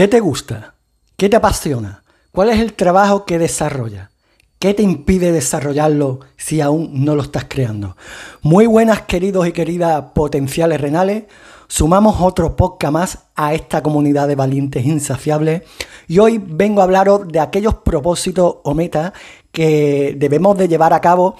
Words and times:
¿Qué 0.00 0.08
te 0.08 0.20
gusta? 0.20 0.72
¿Qué 1.18 1.28
te 1.28 1.36
apasiona? 1.36 2.02
¿Cuál 2.32 2.48
es 2.48 2.58
el 2.58 2.72
trabajo 2.72 3.26
que 3.26 3.38
desarrolla? 3.38 4.10
¿Qué 4.58 4.72
te 4.72 4.82
impide 4.82 5.30
desarrollarlo 5.30 6.20
si 6.38 6.62
aún 6.62 7.04
no 7.04 7.14
lo 7.14 7.20
estás 7.20 7.44
creando? 7.46 7.98
Muy 8.40 8.64
buenas 8.64 9.02
queridos 9.02 9.46
y 9.46 9.52
queridas 9.52 10.02
potenciales 10.14 10.80
renales. 10.80 11.24
Sumamos 11.68 12.16
otro 12.22 12.56
podcast 12.56 12.92
más 12.94 13.18
a 13.34 13.52
esta 13.52 13.82
comunidad 13.82 14.26
de 14.26 14.36
valientes 14.36 14.86
insaciables 14.86 15.64
y 16.08 16.18
hoy 16.18 16.42
vengo 16.42 16.80
a 16.80 16.84
hablaros 16.84 17.28
de 17.28 17.40
aquellos 17.40 17.74
propósitos 17.74 18.56
o 18.64 18.72
metas 18.72 19.12
que 19.52 20.14
debemos 20.16 20.56
de 20.56 20.66
llevar 20.66 20.94
a 20.94 21.02
cabo 21.02 21.36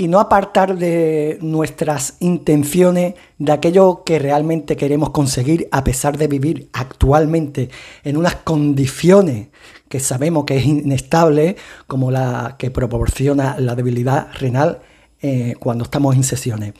y 0.00 0.08
no 0.08 0.18
apartar 0.18 0.78
de 0.78 1.36
nuestras 1.42 2.14
intenciones 2.20 3.16
de 3.36 3.52
aquello 3.52 4.02
que 4.02 4.18
realmente 4.18 4.74
queremos 4.74 5.10
conseguir 5.10 5.68
a 5.72 5.84
pesar 5.84 6.16
de 6.16 6.26
vivir 6.26 6.70
actualmente 6.72 7.68
en 8.02 8.16
unas 8.16 8.36
condiciones 8.36 9.48
que 9.90 10.00
sabemos 10.00 10.46
que 10.46 10.56
es 10.56 10.64
inestable 10.64 11.56
como 11.86 12.10
la 12.10 12.56
que 12.58 12.70
proporciona 12.70 13.56
la 13.58 13.74
debilidad 13.74 14.28
renal 14.32 14.80
eh, 15.20 15.56
cuando 15.60 15.84
estamos 15.84 16.16
en 16.16 16.24
sesiones. 16.24 16.72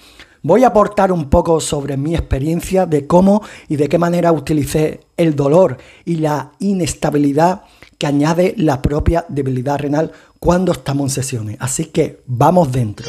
Voy 0.42 0.64
a 0.64 0.68
aportar 0.68 1.12
un 1.12 1.28
poco 1.28 1.60
sobre 1.60 1.98
mi 1.98 2.14
experiencia 2.14 2.86
de 2.86 3.06
cómo 3.06 3.42
y 3.68 3.76
de 3.76 3.90
qué 3.90 3.98
manera 3.98 4.32
utilicé 4.32 5.00
el 5.18 5.36
dolor 5.36 5.76
y 6.06 6.16
la 6.16 6.52
inestabilidad 6.60 7.64
que 7.98 8.06
añade 8.06 8.54
la 8.56 8.80
propia 8.80 9.26
debilidad 9.28 9.78
renal 9.78 10.12
cuando 10.38 10.72
estamos 10.72 11.10
en 11.10 11.22
sesiones. 11.22 11.56
Así 11.60 11.86
que 11.86 12.22
vamos 12.26 12.72
dentro. 12.72 13.06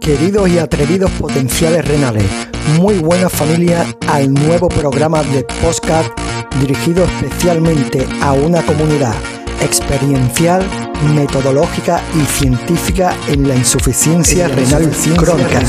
Queridos 0.00 0.48
y 0.50 0.58
atrevidos 0.58 1.10
potenciales 1.12 1.84
renales, 1.84 2.24
muy 2.78 2.98
buena 2.98 3.28
familia 3.28 3.84
al 4.06 4.32
nuevo 4.32 4.68
programa 4.68 5.24
de 5.24 5.42
podcast 5.60 6.16
dirigido 6.60 7.04
especialmente 7.04 8.06
a 8.22 8.32
una 8.32 8.62
comunidad 8.62 9.14
experiencial, 9.62 10.62
metodológica 11.02 12.02
y 12.14 12.24
científica 12.24 13.16
en 13.28 13.46
la 13.46 13.54
insuficiencia 13.54 14.48
renal 14.48 14.90
crónica. 15.16 15.62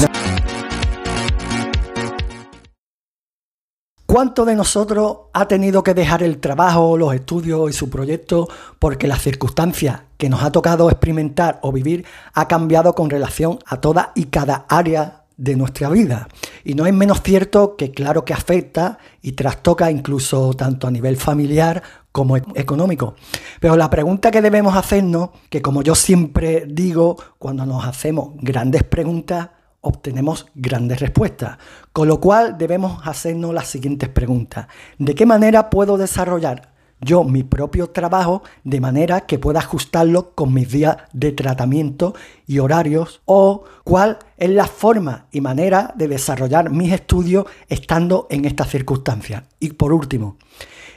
¿Cuánto 4.06 4.44
de 4.44 4.56
nosotros 4.56 5.18
ha 5.34 5.48
tenido 5.48 5.84
que 5.84 5.94
dejar 5.94 6.24
el 6.24 6.40
trabajo, 6.40 6.98
los 6.98 7.14
estudios 7.14 7.70
y 7.70 7.74
su 7.74 7.92
proyecto 7.92 8.48
porque 8.80 9.08
las 9.08 9.22
circunstancias 9.22 10.02
que 10.18 10.30
nos 10.30 10.42
ha 10.44 10.52
tocado 10.52 10.90
experimentar 10.90 11.60
o 11.62 11.72
vivir 11.72 12.06
ha 12.34 12.48
cambiado 12.48 12.96
con 12.96 13.12
relación 13.12 13.60
a 13.68 13.80
toda 13.80 14.12
y 14.16 14.26
cada 14.26 14.66
área 14.68 15.26
de 15.38 15.56
nuestra 15.56 15.90
vida? 15.90 16.28
Y 16.64 16.74
no 16.74 16.88
es 16.88 16.94
menos 16.94 17.22
cierto 17.22 17.76
que 17.76 17.92
claro 17.92 18.26
que 18.26 18.34
afecta 18.34 18.98
y 19.22 19.34
trastoca 19.34 19.92
incluso 19.92 20.56
tanto 20.56 20.88
a 20.88 20.92
nivel 20.92 21.16
familiar 21.16 21.84
como 22.20 22.36
económico. 22.36 23.16
Pero 23.62 23.78
la 23.78 23.90
pregunta 23.90 24.30
que 24.30 24.42
debemos 24.42 24.76
hacernos, 24.76 25.30
que 25.50 25.62
como 25.62 25.84
yo 25.84 25.96
siempre 25.96 26.66
digo, 26.68 27.16
cuando 27.38 27.66
nos 27.66 27.86
hacemos 27.86 28.32
grandes 28.42 28.84
preguntas, 28.84 29.52
obtenemos 29.80 30.48
grandes 30.54 31.00
respuestas. 31.00 31.58
Con 31.94 32.10
lo 32.10 32.20
cual 32.20 32.58
debemos 32.58 33.08
hacernos 33.08 33.54
las 33.54 33.68
siguientes 33.68 34.10
preguntas. 34.10 34.68
¿De 34.98 35.16
qué 35.16 35.26
manera 35.26 35.70
puedo 35.70 35.98
desarrollar 35.98 36.69
yo 37.02 37.24
mi 37.24 37.44
propio 37.44 37.90
trabajo 37.90 38.44
de 38.64 38.82
manera 38.82 39.22
que 39.22 39.40
pueda 39.40 39.60
ajustarlo 39.60 40.32
con 40.36 40.54
mis 40.54 40.72
días 40.72 40.98
de 41.14 41.32
tratamiento 41.32 42.14
y 42.48 42.60
horarios? 42.60 43.22
¿O 43.26 43.64
cuál 43.84 44.20
es 44.38 44.50
la 44.50 44.66
forma 44.66 45.28
y 45.32 45.42
manera 45.42 45.94
de 45.96 46.08
desarrollar 46.08 46.70
mis 46.70 46.94
estudios 46.94 47.46
estando 47.68 48.28
en 48.30 48.46
estas 48.46 48.70
circunstancias? 48.70 49.44
Y 49.60 49.72
por 49.74 49.94
último, 49.94 50.38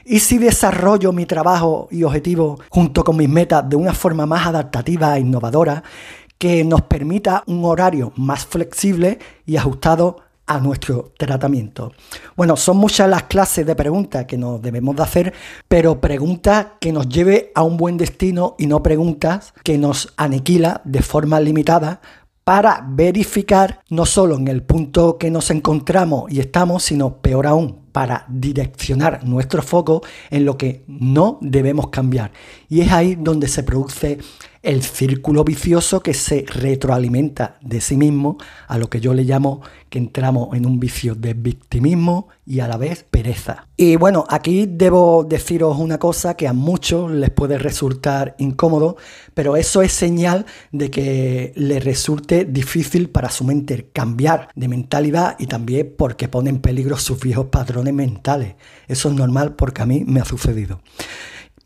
¿Y 0.04 0.18
si 0.18 0.38
desarrollo 0.38 1.12
mi 1.12 1.26
trabajo 1.26 1.86
y 1.92 2.02
objetivo 2.02 2.58
junto 2.70 3.04
con 3.04 3.16
mis 3.16 3.28
metas 3.28 3.68
de 3.68 3.76
una 3.76 3.94
forma 3.94 4.26
más 4.26 4.48
adaptativa 4.48 5.16
e 5.16 5.20
innovadora? 5.20 5.84
que 6.42 6.64
nos 6.64 6.82
permita 6.82 7.44
un 7.46 7.64
horario 7.64 8.12
más 8.16 8.44
flexible 8.44 9.20
y 9.46 9.54
ajustado 9.54 10.16
a 10.46 10.58
nuestro 10.58 11.12
tratamiento. 11.16 11.92
Bueno, 12.36 12.56
son 12.56 12.76
muchas 12.76 13.08
las 13.08 13.24
clases 13.24 13.64
de 13.66 13.76
preguntas 13.76 14.26
que 14.26 14.36
nos 14.36 14.60
debemos 14.60 14.96
de 14.96 15.02
hacer, 15.02 15.32
pero 15.68 16.00
preguntas 16.00 16.66
que 16.80 16.92
nos 16.92 17.08
lleve 17.08 17.52
a 17.54 17.62
un 17.62 17.76
buen 17.76 17.96
destino 17.96 18.56
y 18.58 18.66
no 18.66 18.82
preguntas 18.82 19.54
que 19.62 19.78
nos 19.78 20.12
aniquila 20.16 20.80
de 20.84 21.02
forma 21.02 21.40
limitada 21.40 22.00
para 22.44 22.84
verificar 22.88 23.82
no 23.88 24.04
solo 24.04 24.36
en 24.36 24.48
el 24.48 24.62
punto 24.62 25.16
que 25.16 25.30
nos 25.30 25.50
encontramos 25.50 26.30
y 26.30 26.40
estamos, 26.40 26.82
sino 26.82 27.18
peor 27.18 27.46
aún, 27.46 27.82
para 27.92 28.24
direccionar 28.28 29.24
nuestro 29.24 29.62
foco 29.62 30.02
en 30.30 30.44
lo 30.44 30.56
que 30.56 30.84
no 30.88 31.38
debemos 31.40 31.88
cambiar. 31.88 32.32
Y 32.68 32.80
es 32.80 32.90
ahí 32.90 33.14
donde 33.14 33.46
se 33.48 33.62
produce 33.62 34.18
el 34.62 34.82
círculo 34.82 35.44
vicioso 35.44 36.00
que 36.00 36.14
se 36.14 36.44
retroalimenta 36.46 37.58
de 37.60 37.80
sí 37.80 37.96
mismo, 37.96 38.38
a 38.68 38.78
lo 38.78 38.88
que 38.88 39.00
yo 39.00 39.12
le 39.12 39.24
llamo 39.24 39.60
que 39.88 39.98
entramos 39.98 40.56
en 40.56 40.66
un 40.66 40.78
vicio 40.78 41.14
de 41.14 41.34
victimismo 41.34 42.28
y 42.46 42.60
a 42.60 42.68
la 42.68 42.76
vez 42.76 43.04
pereza. 43.08 43.66
Y 43.76 43.96
bueno, 43.96 44.24
aquí 44.28 44.66
debo 44.66 45.24
deciros 45.24 45.78
una 45.78 45.98
cosa 45.98 46.34
que 46.34 46.46
a 46.46 46.52
muchos 46.52 47.10
les 47.10 47.30
puede 47.30 47.58
resultar 47.58 48.36
incómodo, 48.38 48.96
pero 49.34 49.56
eso 49.56 49.82
es 49.82 49.92
señal 49.92 50.46
de 50.70 50.90
que 50.90 51.52
les 51.56 51.84
resulte 51.84 52.44
difícil 52.44 53.10
para 53.10 53.30
su 53.30 53.44
mente 53.44 53.90
cambiar 53.92 54.48
de 54.54 54.68
mentalidad 54.68 55.36
y 55.38 55.46
también 55.46 55.94
porque 55.98 56.28
pone 56.28 56.50
en 56.50 56.60
peligro 56.60 56.96
sus 56.96 57.20
viejos 57.20 57.46
patrones 57.46 57.92
mentales. 57.92 58.54
Eso 58.86 59.08
es 59.08 59.14
normal 59.14 59.54
porque 59.56 59.82
a 59.82 59.86
mí 59.86 60.04
me 60.06 60.20
ha 60.20 60.24
sucedido. 60.24 60.80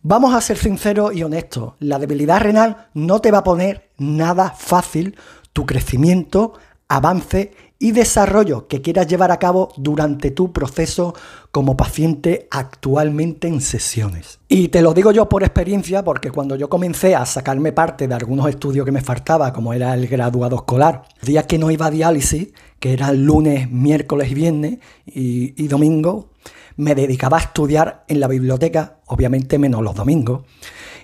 Vamos 0.08 0.36
a 0.36 0.40
ser 0.40 0.56
sinceros 0.56 1.16
y 1.16 1.24
honestos, 1.24 1.72
la 1.80 1.98
debilidad 1.98 2.38
renal 2.40 2.90
no 2.94 3.18
te 3.18 3.32
va 3.32 3.38
a 3.38 3.42
poner 3.42 3.90
nada 3.98 4.54
fácil 4.56 5.16
tu 5.52 5.66
crecimiento, 5.66 6.52
avance 6.86 7.50
y 7.80 7.90
desarrollo 7.90 8.68
que 8.68 8.82
quieras 8.82 9.08
llevar 9.08 9.32
a 9.32 9.40
cabo 9.40 9.72
durante 9.76 10.30
tu 10.30 10.52
proceso 10.52 11.12
como 11.50 11.76
paciente 11.76 12.46
actualmente 12.52 13.48
en 13.48 13.60
sesiones. 13.60 14.38
Y 14.46 14.68
te 14.68 14.80
lo 14.80 14.94
digo 14.94 15.10
yo 15.10 15.28
por 15.28 15.42
experiencia 15.42 16.04
porque 16.04 16.30
cuando 16.30 16.54
yo 16.54 16.68
comencé 16.68 17.16
a 17.16 17.26
sacarme 17.26 17.72
parte 17.72 18.06
de 18.06 18.14
algunos 18.14 18.48
estudios 18.48 18.86
que 18.86 18.92
me 18.92 19.00
faltaba, 19.00 19.52
como 19.52 19.72
era 19.72 19.92
el 19.92 20.06
graduado 20.06 20.54
escolar, 20.54 21.02
días 21.20 21.46
que 21.46 21.58
no 21.58 21.72
iba 21.72 21.86
a 21.86 21.90
diálisis, 21.90 22.50
que 22.78 22.92
eran 22.92 23.24
lunes, 23.24 23.68
miércoles 23.72 24.30
y 24.30 24.34
viernes 24.34 24.78
y, 25.04 25.60
y 25.60 25.66
domingo, 25.66 26.28
me 26.76 26.94
dedicaba 26.94 27.38
a 27.38 27.41
estudiar 27.41 28.04
en 28.09 28.20
la 28.20 28.28
biblioteca, 28.28 28.98
obviamente 29.06 29.59
menos 29.59 29.82
los 29.82 29.94
domingos, 29.94 30.42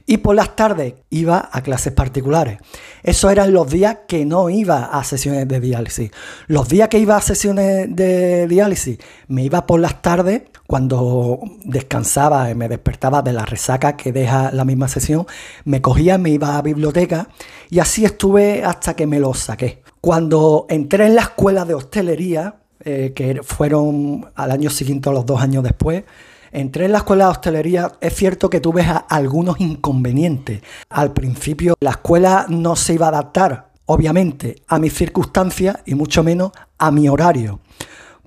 y 0.06 0.18
por 0.18 0.34
las 0.34 0.56
tardes 0.56 0.94
iba 1.10 1.48
a 1.52 1.62
clases 1.62 1.92
particulares. 1.92 2.58
Esos 3.02 3.30
eran 3.30 3.52
los 3.52 3.70
días 3.70 3.98
que 4.08 4.24
no 4.24 4.50
iba 4.50 4.86
a 4.86 5.04
sesiones 5.04 5.46
de 5.46 5.60
diálisis. 5.60 6.10
Los 6.48 6.68
días 6.68 6.88
que 6.88 6.98
iba 6.98 7.16
a 7.16 7.20
sesiones 7.20 7.94
de 7.94 8.46
diálisis 8.48 8.98
me 9.28 9.44
iba 9.44 9.66
por 9.66 9.80
las 9.80 10.02
tardes 10.02 10.42
cuando 10.66 11.40
descansaba 11.64 12.50
y 12.50 12.54
me 12.54 12.68
despertaba 12.68 13.22
de 13.22 13.32
la 13.32 13.44
resaca 13.44 13.96
que 13.96 14.12
deja 14.12 14.50
la 14.52 14.64
misma 14.64 14.88
sesión, 14.88 15.26
me 15.64 15.82
cogía, 15.82 16.18
me 16.18 16.30
iba 16.30 16.48
a 16.48 16.54
la 16.54 16.62
biblioteca 16.62 17.28
y 17.70 17.78
así 17.78 18.04
estuve 18.04 18.64
hasta 18.64 18.94
que 18.96 19.06
me 19.06 19.20
lo 19.20 19.34
saqué. 19.34 19.82
Cuando 20.00 20.66
entré 20.68 21.06
en 21.06 21.14
la 21.14 21.22
escuela 21.22 21.64
de 21.64 21.74
hostelería, 21.74 22.61
eh, 22.84 23.12
que 23.14 23.42
fueron 23.42 24.26
al 24.34 24.50
año 24.50 24.70
siguiente 24.70 25.08
o 25.08 25.12
los 25.12 25.26
dos 25.26 25.40
años 25.40 25.62
después. 25.62 26.04
Entré 26.50 26.84
en 26.84 26.92
la 26.92 26.98
escuela 26.98 27.24
de 27.24 27.30
hostelería, 27.30 27.92
es 28.00 28.14
cierto 28.14 28.50
que 28.50 28.60
tuve 28.60 28.84
algunos 29.08 29.60
inconvenientes. 29.60 30.62
Al 30.90 31.12
principio 31.12 31.74
la 31.80 31.90
escuela 31.90 32.46
no 32.48 32.76
se 32.76 32.94
iba 32.94 33.06
a 33.06 33.10
adaptar, 33.10 33.70
obviamente, 33.86 34.62
a 34.68 34.78
mis 34.78 34.92
circunstancias 34.92 35.78
y 35.86 35.94
mucho 35.94 36.22
menos 36.22 36.52
a 36.76 36.90
mi 36.90 37.08
horario. 37.08 37.60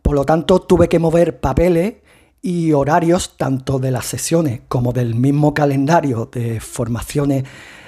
Por 0.02 0.16
lo 0.16 0.26
tanto, 0.26 0.60
tuve 0.62 0.88
que 0.90 1.00
mover 1.00 1.40
papeles 1.40 1.96
y 2.42 2.74
horarios 2.74 3.38
tanto 3.38 3.80
de 3.80 3.92
las 3.92 4.06
sesiones 4.06 4.62
como 4.68 4.94
del 4.94 5.16
mismo 5.16 5.54
calendario 5.54 6.30
de 6.32 6.60
formaciones 6.60 7.44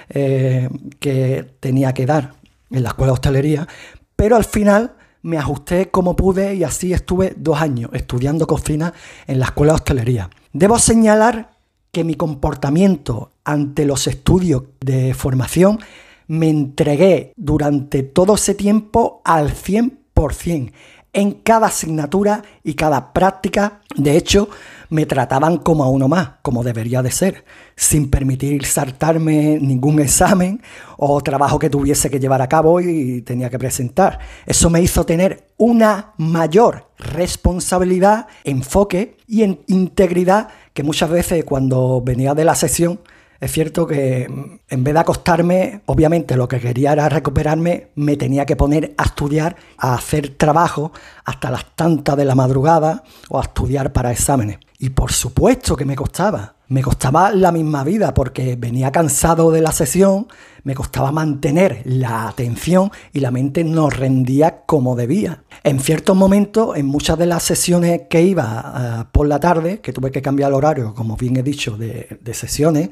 eh, 0.10 0.68
que 1.00 1.46
tenía 1.60 1.94
que 1.94 2.06
dar 2.06 2.34
en 2.72 2.84
la 2.84 2.90
escuela 2.90 3.12
de 3.12 3.14
hostelería, 3.14 3.68
pero 4.16 4.36
al 4.36 4.46
final 4.46 4.94
me 5.28 5.38
ajusté 5.38 5.90
como 5.92 6.16
pude 6.16 6.56
y 6.56 6.64
así 6.64 6.94
estuve 6.94 7.34
dos 7.36 7.62
años 7.62 7.92
estudiando 7.92 8.48
cocina 8.48 8.94
en 9.28 9.40
la 9.40 9.48
escuela 9.48 9.74
de 9.74 9.76
hostelería. 9.76 10.30
Debo 10.54 10.80
señalar 10.80 11.52
que 11.92 12.06
mi 12.06 12.16
comportamiento 12.16 13.32
ante 13.44 13.86
los 13.86 14.08
estudios 14.08 14.64
de 14.80 15.14
formación 15.14 15.80
me 16.28 16.50
entregué 16.50 17.34
durante 17.36 18.04
todo 18.04 18.36
ese 18.36 18.56
tiempo 18.56 19.22
al 19.26 19.52
100% 19.52 20.72
en 21.12 21.32
cada 21.34 21.68
asignatura 21.68 22.42
y 22.64 22.76
cada 22.76 23.12
práctica. 23.12 23.82
De 23.98 24.16
hecho, 24.16 24.48
me 24.89 25.06
trataban 25.06 25.57
como 25.57 25.84
a 25.84 25.89
uno 25.89 26.07
más, 26.07 26.31
como 26.42 26.63
debería 26.63 27.01
de 27.01 27.12
ser, 27.12 27.45
sin 27.75 28.10
permitir 28.10 28.66
saltarme 28.66 29.60
ningún 29.60 30.00
examen 30.00 30.62
o 30.98 31.22
trabajo 31.22 31.60
que 31.60 31.69
tuviese 31.69 32.10
que 32.10 32.19
llevar 32.19 32.42
a 32.42 32.50
cabo 32.50 32.81
y 32.81 33.22
tenía 33.22 33.50
que 33.50 33.60
presentar. 33.60 34.19
Eso 34.45 34.69
me 34.69 34.81
hizo 34.81 35.06
tener 35.06 35.50
una 35.57 36.13
mayor 36.18 36.89
responsabilidad, 36.98 38.28
enfoque 38.44 39.18
y 39.28 39.44
en 39.44 39.62
integridad 39.68 40.50
que 40.74 40.84
muchas 40.84 41.10
veces 41.10 41.44
cuando 41.44 42.01
venía 42.01 42.33
de 42.33 42.45
la 42.45 42.56
sesión 42.56 43.00
es 43.39 43.51
cierto 43.51 43.86
que 43.88 44.28
mm, 44.30 44.60
en 44.69 44.84
vez 44.84 44.94
de 44.94 45.00
acostarme, 45.00 45.81
obviamente 45.86 46.36
lo 46.36 46.48
que 46.48 46.60
quería 46.60 46.94
era 46.94 47.10
recuperarme, 47.10 47.89
me 47.95 48.18
tenía 48.18 48.45
que 48.45 48.56
poner 48.56 48.94
a 48.98 49.04
estudiar, 49.04 49.56
a 49.78 49.94
hacer 49.94 50.30
trabajo 50.38 50.92
hasta 51.25 51.51
las 51.51 51.75
tantas 51.75 52.18
de 52.18 52.25
la 52.25 52.36
madrugada 52.36 53.04
o 53.30 53.39
a 53.39 53.44
estudiar 53.44 53.94
para 53.94 54.12
exámenes. 54.12 54.60
Y 54.80 54.89
por 54.89 55.12
supuesto 55.12 55.75
que 55.75 55.86
me 55.86 55.95
costaba. 55.95 56.56
Me 56.69 56.81
costaba 56.81 57.31
la 57.31 57.54
misma 57.54 57.86
vida 57.86 58.14
porque 58.14 58.58
venía 58.58 58.92
cansado 58.92 59.52
de 59.52 59.62
la 59.62 59.72
sesión, 59.72 60.28
me 60.64 60.75
costaba 60.75 61.14
mantener 61.14 61.81
la 61.86 62.28
atención 62.28 62.92
y 63.14 63.22
la 63.22 63.31
mente 63.31 63.64
no 63.64 63.90
rendía 63.90 64.64
como 64.66 64.98
debía. 64.98 65.46
En 65.64 65.80
ciertos 65.80 66.18
momentos, 66.18 66.75
en 66.75 66.86
muchas 66.86 67.18
de 67.18 67.25
las 67.25 67.44
sesiones 67.44 68.02
que 68.10 68.22
iba 68.22 68.74
eh, 68.75 69.10
por 69.14 69.28
la 69.28 69.40
tarde, 69.40 69.80
que 69.80 69.94
tuve 69.94 70.12
que 70.12 70.22
cambiar 70.22 70.50
el 70.50 70.56
horario, 70.56 70.94
como 70.94 71.16
bien 71.16 71.38
he 71.38 71.44
dicho, 71.44 71.78
de, 71.78 72.19
de 72.19 72.34
sesiones, 72.34 72.90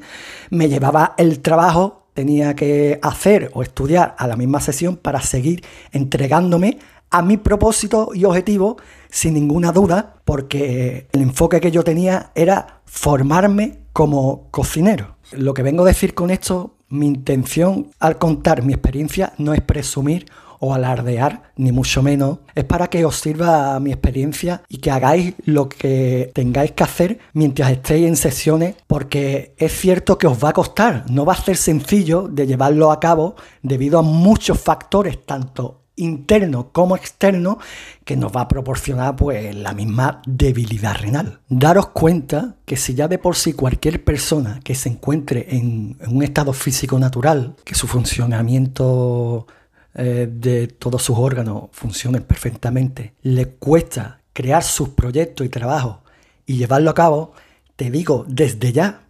me 0.48 0.70
llevaba 0.70 1.14
el 1.18 1.40
trabajo, 1.40 2.06
tenía 2.14 2.56
que 2.56 2.98
hacer 3.02 3.50
o 3.52 3.62
estudiar 3.62 4.14
a 4.16 4.26
la 4.26 4.36
misma 4.36 4.60
sesión 4.60 4.96
para 4.96 5.20
seguir 5.20 5.62
entregándome 5.92 6.78
a 7.10 7.20
mi 7.20 7.36
propósito 7.36 8.10
y 8.14 8.24
objetivo 8.24 8.78
sin 9.10 9.34
ninguna 9.34 9.70
duda, 9.72 10.14
porque 10.24 11.08
el 11.12 11.20
enfoque 11.20 11.60
que 11.60 11.70
yo 11.70 11.84
tenía 11.84 12.30
era 12.34 12.75
formarme 12.86 13.80
como 13.92 14.48
cocinero. 14.50 15.16
Lo 15.32 15.54
que 15.54 15.62
vengo 15.62 15.82
a 15.82 15.88
decir 15.88 16.14
con 16.14 16.30
esto, 16.30 16.76
mi 16.88 17.06
intención 17.06 17.90
al 17.98 18.18
contar 18.18 18.62
mi 18.62 18.72
experiencia 18.72 19.32
no 19.38 19.52
es 19.54 19.60
presumir 19.60 20.26
o 20.58 20.74
alardear, 20.74 21.52
ni 21.56 21.72
mucho 21.72 22.02
menos. 22.02 22.38
Es 22.54 22.64
para 22.64 22.88
que 22.88 23.04
os 23.04 23.16
sirva 23.16 23.78
mi 23.80 23.92
experiencia 23.92 24.62
y 24.68 24.78
que 24.78 24.90
hagáis 24.90 25.34
lo 25.44 25.68
que 25.68 26.30
tengáis 26.34 26.72
que 26.72 26.84
hacer 26.84 27.18
mientras 27.32 27.70
estéis 27.70 28.06
en 28.06 28.16
sesiones, 28.16 28.76
porque 28.86 29.54
es 29.58 29.72
cierto 29.72 30.18
que 30.18 30.26
os 30.26 30.42
va 30.42 30.50
a 30.50 30.54
costar, 30.54 31.04
no 31.10 31.24
va 31.24 31.34
a 31.34 31.42
ser 31.42 31.56
sencillo 31.56 32.28
de 32.28 32.46
llevarlo 32.46 32.90
a 32.90 33.00
cabo 33.00 33.36
debido 33.62 33.98
a 33.98 34.02
muchos 34.02 34.58
factores, 34.60 35.24
tanto 35.24 35.85
interno 35.96 36.70
como 36.72 36.94
externo 36.94 37.58
que 38.04 38.16
nos 38.16 38.34
va 38.34 38.42
a 38.42 38.48
proporcionar 38.48 39.16
pues 39.16 39.54
la 39.54 39.72
misma 39.72 40.22
debilidad 40.26 40.96
renal. 40.96 41.40
Daros 41.48 41.88
cuenta 41.88 42.56
que 42.64 42.76
si 42.76 42.94
ya 42.94 43.08
de 43.08 43.18
por 43.18 43.36
sí 43.36 43.54
cualquier 43.54 44.04
persona 44.04 44.60
que 44.62 44.74
se 44.74 44.90
encuentre 44.90 45.46
en, 45.56 45.96
un 46.06 46.22
estado 46.22 46.52
físico 46.52 46.98
natural, 46.98 47.56
que 47.64 47.74
su 47.74 47.86
funcionamiento 47.88 49.46
eh, 49.94 50.28
de 50.30 50.68
todos 50.68 51.02
sus 51.02 51.16
órganos 51.18 51.64
funcione 51.72 52.20
perfectamente, 52.20 53.14
le 53.22 53.48
cuesta 53.48 54.20
crear 54.32 54.62
sus 54.62 54.90
proyectos 54.90 55.46
y 55.46 55.50
trabajos 55.50 55.98
y 56.44 56.58
llevarlo 56.58 56.90
a 56.90 56.94
cabo, 56.94 57.32
te 57.74 57.90
digo 57.90 58.24
desde 58.28 58.72
ya 58.72 59.02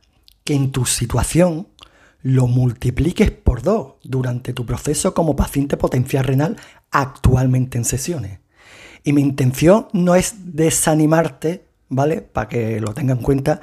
que 0.44 0.54
en 0.54 0.70
tu 0.70 0.86
situación 0.86 1.66
lo 2.26 2.48
multipliques 2.48 3.30
por 3.30 3.62
dos 3.62 3.94
durante 4.02 4.52
tu 4.52 4.66
proceso 4.66 5.14
como 5.14 5.36
paciente 5.36 5.76
potencial 5.76 6.24
renal 6.24 6.56
actualmente 6.90 7.78
en 7.78 7.84
sesiones. 7.84 8.40
Y 9.04 9.12
mi 9.12 9.22
intención 9.22 9.86
no 9.92 10.16
es 10.16 10.34
desanimarte, 10.52 11.68
¿vale? 11.88 12.22
Para 12.22 12.48
que 12.48 12.80
lo 12.80 12.94
tengan 12.94 13.18
en 13.18 13.22
cuenta 13.22 13.60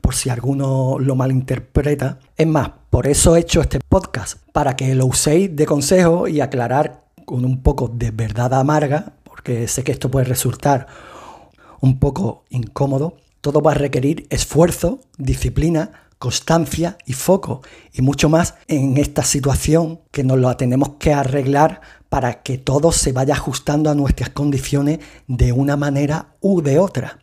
por 0.00 0.16
si 0.16 0.28
alguno 0.28 0.98
lo 0.98 1.14
malinterpreta. 1.14 2.18
Es 2.36 2.48
más, 2.48 2.72
por 2.90 3.06
eso 3.06 3.36
he 3.36 3.40
hecho 3.40 3.60
este 3.60 3.78
podcast, 3.78 4.38
para 4.50 4.74
que 4.74 4.92
lo 4.96 5.06
uséis 5.06 5.54
de 5.54 5.66
consejo 5.66 6.26
y 6.26 6.40
aclarar 6.40 7.04
con 7.24 7.44
un 7.44 7.62
poco 7.62 7.86
de 7.86 8.10
verdad 8.10 8.52
amarga, 8.54 9.12
porque 9.22 9.68
sé 9.68 9.84
que 9.84 9.92
esto 9.92 10.10
puede 10.10 10.26
resultar 10.26 10.88
un 11.80 12.00
poco 12.00 12.42
incómodo. 12.50 13.18
Todo 13.40 13.62
va 13.62 13.70
a 13.70 13.74
requerir 13.76 14.26
esfuerzo, 14.30 14.98
disciplina, 15.16 16.09
constancia 16.20 16.98
y 17.06 17.14
foco 17.14 17.62
y 17.94 18.02
mucho 18.02 18.28
más 18.28 18.54
en 18.68 18.98
esta 18.98 19.24
situación 19.24 20.00
que 20.12 20.22
nos 20.22 20.38
lo 20.38 20.54
tenemos 20.54 20.90
que 20.98 21.14
arreglar 21.14 21.80
para 22.10 22.42
que 22.42 22.58
todo 22.58 22.92
se 22.92 23.12
vaya 23.12 23.32
ajustando 23.32 23.88
a 23.88 23.94
nuestras 23.94 24.28
condiciones 24.28 24.98
de 25.26 25.52
una 25.52 25.76
manera 25.76 26.34
u 26.40 26.60
de 26.60 26.78
otra. 26.78 27.20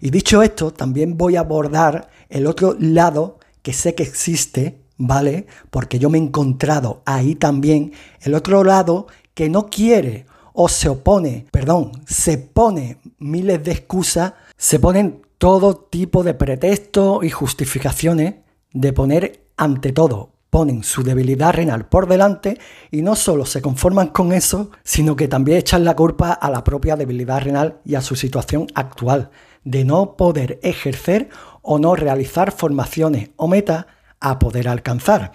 Y 0.00 0.10
dicho 0.10 0.42
esto, 0.42 0.72
también 0.72 1.16
voy 1.16 1.36
a 1.36 1.40
abordar 1.40 2.10
el 2.28 2.48
otro 2.48 2.76
lado 2.80 3.38
que 3.62 3.72
sé 3.72 3.94
que 3.94 4.02
existe, 4.02 4.80
¿vale? 4.98 5.46
Porque 5.70 6.00
yo 6.00 6.10
me 6.10 6.18
he 6.18 6.22
encontrado 6.22 7.02
ahí 7.06 7.36
también, 7.36 7.92
el 8.22 8.34
otro 8.34 8.64
lado 8.64 9.06
que 9.34 9.48
no 9.48 9.68
quiere 9.68 10.26
o 10.52 10.68
se 10.68 10.88
opone, 10.88 11.46
perdón, 11.52 11.92
se 12.08 12.38
pone 12.38 12.98
miles 13.20 13.62
de 13.62 13.70
excusas, 13.70 14.32
se 14.56 14.80
ponen 14.80 15.21
todo 15.42 15.74
tipo 15.74 16.22
de 16.22 16.34
pretextos 16.34 17.24
y 17.24 17.30
justificaciones 17.30 18.34
de 18.72 18.92
poner 18.92 19.48
ante 19.56 19.90
todo, 19.90 20.30
ponen 20.50 20.84
su 20.84 21.02
debilidad 21.02 21.52
renal 21.52 21.88
por 21.88 22.06
delante 22.06 22.60
y 22.92 23.02
no 23.02 23.16
solo 23.16 23.44
se 23.44 23.60
conforman 23.60 24.10
con 24.10 24.32
eso, 24.32 24.70
sino 24.84 25.16
que 25.16 25.26
también 25.26 25.58
echan 25.58 25.84
la 25.84 25.96
culpa 25.96 26.30
a 26.30 26.48
la 26.48 26.62
propia 26.62 26.94
debilidad 26.94 27.42
renal 27.42 27.80
y 27.84 27.96
a 27.96 28.02
su 28.02 28.14
situación 28.14 28.68
actual, 28.76 29.30
de 29.64 29.84
no 29.84 30.16
poder 30.16 30.60
ejercer 30.62 31.28
o 31.60 31.80
no 31.80 31.96
realizar 31.96 32.52
formaciones 32.52 33.30
o 33.34 33.48
metas 33.48 33.86
a 34.20 34.38
poder 34.38 34.68
alcanzar. 34.68 35.32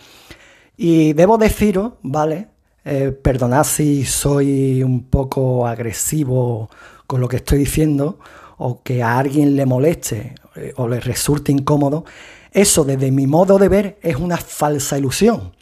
Y 0.78 1.12
debo 1.12 1.38
deciros, 1.38 1.96
¿vale? 2.02 2.48
Eh, 2.86 3.12
perdonad 3.12 3.66
si 3.66 4.06
soy 4.06 4.84
un 4.84 5.04
poco 5.10 5.68
agresivo 5.68 6.70
con 7.08 7.20
lo 7.20 7.28
que 7.28 7.36
estoy 7.36 7.60
diciendo, 7.60 8.20
o 8.58 8.82
que 8.84 9.04
a 9.04 9.18
alguien 9.18 9.56
le 9.56 9.66
moleste 9.66 10.36
eh, 10.56 10.74
o 10.78 10.88
le 10.88 11.00
resulte 11.00 11.52
incómodo, 11.52 12.06
eso 12.52 12.84
desde 12.84 13.12
mi 13.12 13.28
modo 13.28 13.58
de 13.58 13.70
ver 13.70 14.00
es 14.02 14.16
una 14.16 14.38
falsa 14.38 14.98
ilusión. 14.98 15.56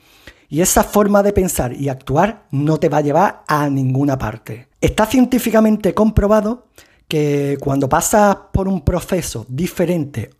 Y 0.47 0.61
esa 0.61 0.83
forma 0.83 1.23
de 1.23 1.33
pensar 1.33 1.73
y 1.73 1.89
actuar 1.89 2.45
no 2.51 2.77
te 2.77 2.89
va 2.89 2.97
a 2.97 3.01
llevar 3.01 3.43
a 3.47 3.69
ninguna 3.69 4.17
parte. 4.17 4.69
Está 4.79 5.05
científicamente 5.05 5.93
comprobado 5.93 6.67
que 7.07 7.57
cuando 7.59 7.89
pasas 7.89 8.37
por 8.51 8.67
un 8.67 8.81
proceso 8.81 9.45
diferente 9.49 10.31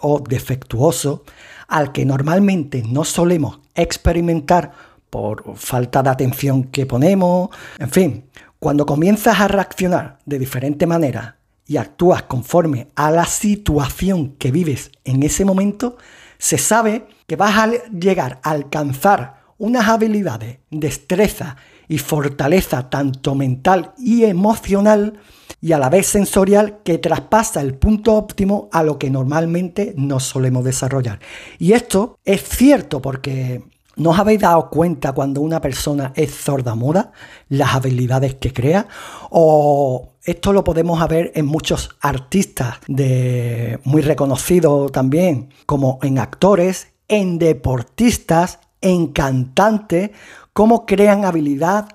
o 0.00 0.20
defectuoso 0.20 1.24
al 1.68 1.92
que 1.92 2.04
normalmente 2.04 2.82
no 2.86 3.04
solemos 3.04 3.60
experimentar 3.74 4.72
por 5.10 5.56
falta 5.56 6.02
de 6.02 6.10
atención 6.10 6.64
que 6.64 6.86
ponemos, 6.86 7.50
en 7.78 7.90
fin, 7.90 8.24
cuando 8.58 8.86
comienzas 8.86 9.40
a 9.40 9.48
reaccionar 9.48 10.18
de 10.24 10.38
diferente 10.38 10.86
manera 10.86 11.36
y 11.66 11.76
actúas 11.76 12.22
conforme 12.24 12.88
a 12.94 13.10
la 13.10 13.26
situación 13.26 14.36
que 14.36 14.50
vives 14.50 14.90
en 15.04 15.22
ese 15.22 15.44
momento, 15.44 15.96
se 16.38 16.58
sabe 16.58 17.06
que 17.26 17.36
vas 17.36 17.56
a 17.56 17.70
llegar 17.88 18.40
a 18.42 18.50
alcanzar 18.50 19.44
unas 19.58 19.88
habilidades, 19.88 20.58
destreza 20.70 21.56
y 21.88 21.98
fortaleza 21.98 22.90
tanto 22.90 23.34
mental 23.34 23.94
y 23.98 24.24
emocional 24.24 25.20
y 25.60 25.72
a 25.72 25.78
la 25.78 25.88
vez 25.88 26.06
sensorial 26.06 26.80
que 26.84 26.98
traspasa 26.98 27.62
el 27.62 27.74
punto 27.74 28.14
óptimo 28.14 28.68
a 28.72 28.82
lo 28.82 28.98
que 28.98 29.08
normalmente 29.08 29.94
no 29.96 30.20
solemos 30.20 30.64
desarrollar. 30.64 31.20
Y 31.58 31.72
esto 31.72 32.18
es 32.24 32.42
cierto 32.42 33.00
porque 33.00 33.64
¿No 33.96 34.10
os 34.10 34.18
habéis 34.18 34.40
dado 34.40 34.70
cuenta 34.70 35.12
cuando 35.12 35.40
una 35.40 35.60
persona 35.60 36.12
es 36.16 36.32
sorda-muda, 36.32 37.12
las 37.48 37.74
habilidades 37.74 38.34
que 38.34 38.52
crea? 38.52 38.88
O 39.30 40.14
esto 40.24 40.52
lo 40.52 40.64
podemos 40.64 41.06
ver 41.08 41.32
en 41.34 41.46
muchos 41.46 41.90
artistas 42.00 42.78
de, 42.88 43.78
muy 43.84 44.02
reconocidos 44.02 44.90
también, 44.90 45.50
como 45.66 45.98
en 46.02 46.18
actores, 46.18 46.88
en 47.08 47.38
deportistas, 47.38 48.58
en 48.80 49.08
cantantes, 49.08 50.10
cómo 50.52 50.86
crean 50.86 51.24
habilidad 51.24 51.88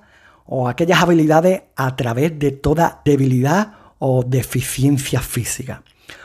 o 0.46 0.68
aquellas 0.68 1.02
habilidades 1.02 1.62
a 1.76 1.96
través 1.96 2.38
de 2.38 2.50
toda 2.50 3.02
debilidad 3.04 3.74
o 3.98 4.24
deficiencia 4.24 5.20
física. 5.20 5.82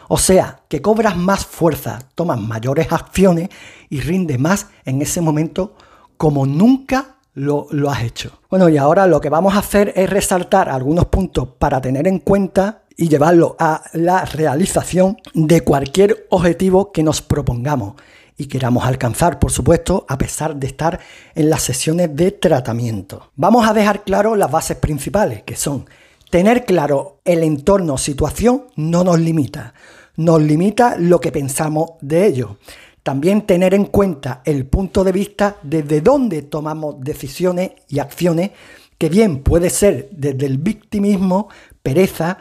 O 0.07 0.17
sea, 0.17 0.61
que 0.67 0.81
cobras 0.81 1.17
más 1.17 1.45
fuerza, 1.45 1.99
tomas 2.15 2.39
mayores 2.39 2.91
acciones 2.91 3.49
y 3.89 4.01
rindes 4.01 4.39
más 4.39 4.67
en 4.85 5.01
ese 5.01 5.21
momento 5.21 5.75
como 6.17 6.45
nunca 6.45 7.15
lo, 7.33 7.67
lo, 7.71 7.89
has 7.89 8.03
hecho. 8.03 8.39
Bueno, 8.49 8.69
y 8.69 8.77
ahora 8.77 9.07
lo 9.07 9.19
que 9.19 9.29
vamos 9.29 9.55
a 9.55 9.59
hacer 9.59 9.91
es 9.95 10.09
resaltar 10.09 10.69
algunos 10.69 11.05
puntos 11.05 11.49
para 11.59 11.81
tener 11.81 12.07
en 12.07 12.19
cuenta 12.19 12.83
y 12.95 13.09
llevarlo 13.09 13.55
a 13.59 13.83
la 13.93 14.23
realización 14.23 15.17
de 15.33 15.61
cualquier 15.61 16.27
objetivo 16.29 16.91
que 16.91 17.03
nos 17.03 17.21
propongamos 17.21 17.95
y 18.37 18.47
queramos 18.47 18.85
alcanzar, 18.85 19.39
por 19.39 19.51
supuesto, 19.51 20.05
a 20.09 20.17
pesar 20.17 20.55
de 20.55 20.67
estar 20.67 20.99
en 21.35 21.49
las 21.49 21.63
sesiones 21.63 22.15
de 22.15 22.31
tratamiento. 22.31 23.31
Vamos 23.35 23.67
a 23.67 23.73
dejar 23.73 24.03
claro 24.03 24.35
las 24.35 24.51
bases 24.51 24.77
principales, 24.77 25.43
que 25.43 25.55
son 25.55 25.85
Tener 26.29 26.65
claro 26.65 27.21
el 27.23 27.43
entorno 27.43 27.97
situación 27.97 28.65
no 28.75 29.03
nos 29.03 29.19
limita, 29.19 29.73
nos 30.17 30.41
limita 30.41 30.97
lo 30.97 31.19
que 31.19 31.31
pensamos 31.31 31.91
de 32.01 32.25
ello. 32.25 32.57
También 33.03 33.45
tener 33.45 33.73
en 33.73 33.85
cuenta 33.85 34.41
el 34.45 34.65
punto 34.65 35.03
de 35.03 35.11
vista 35.11 35.57
desde 35.61 36.01
donde 36.01 36.41
tomamos 36.41 36.95
decisiones 36.99 37.71
y 37.87 37.99
acciones, 37.99 38.51
que 38.97 39.09
bien 39.09 39.43
puede 39.43 39.69
ser 39.69 40.09
desde 40.11 40.47
el 40.47 40.57
victimismo, 40.57 41.49
pereza, 41.83 42.39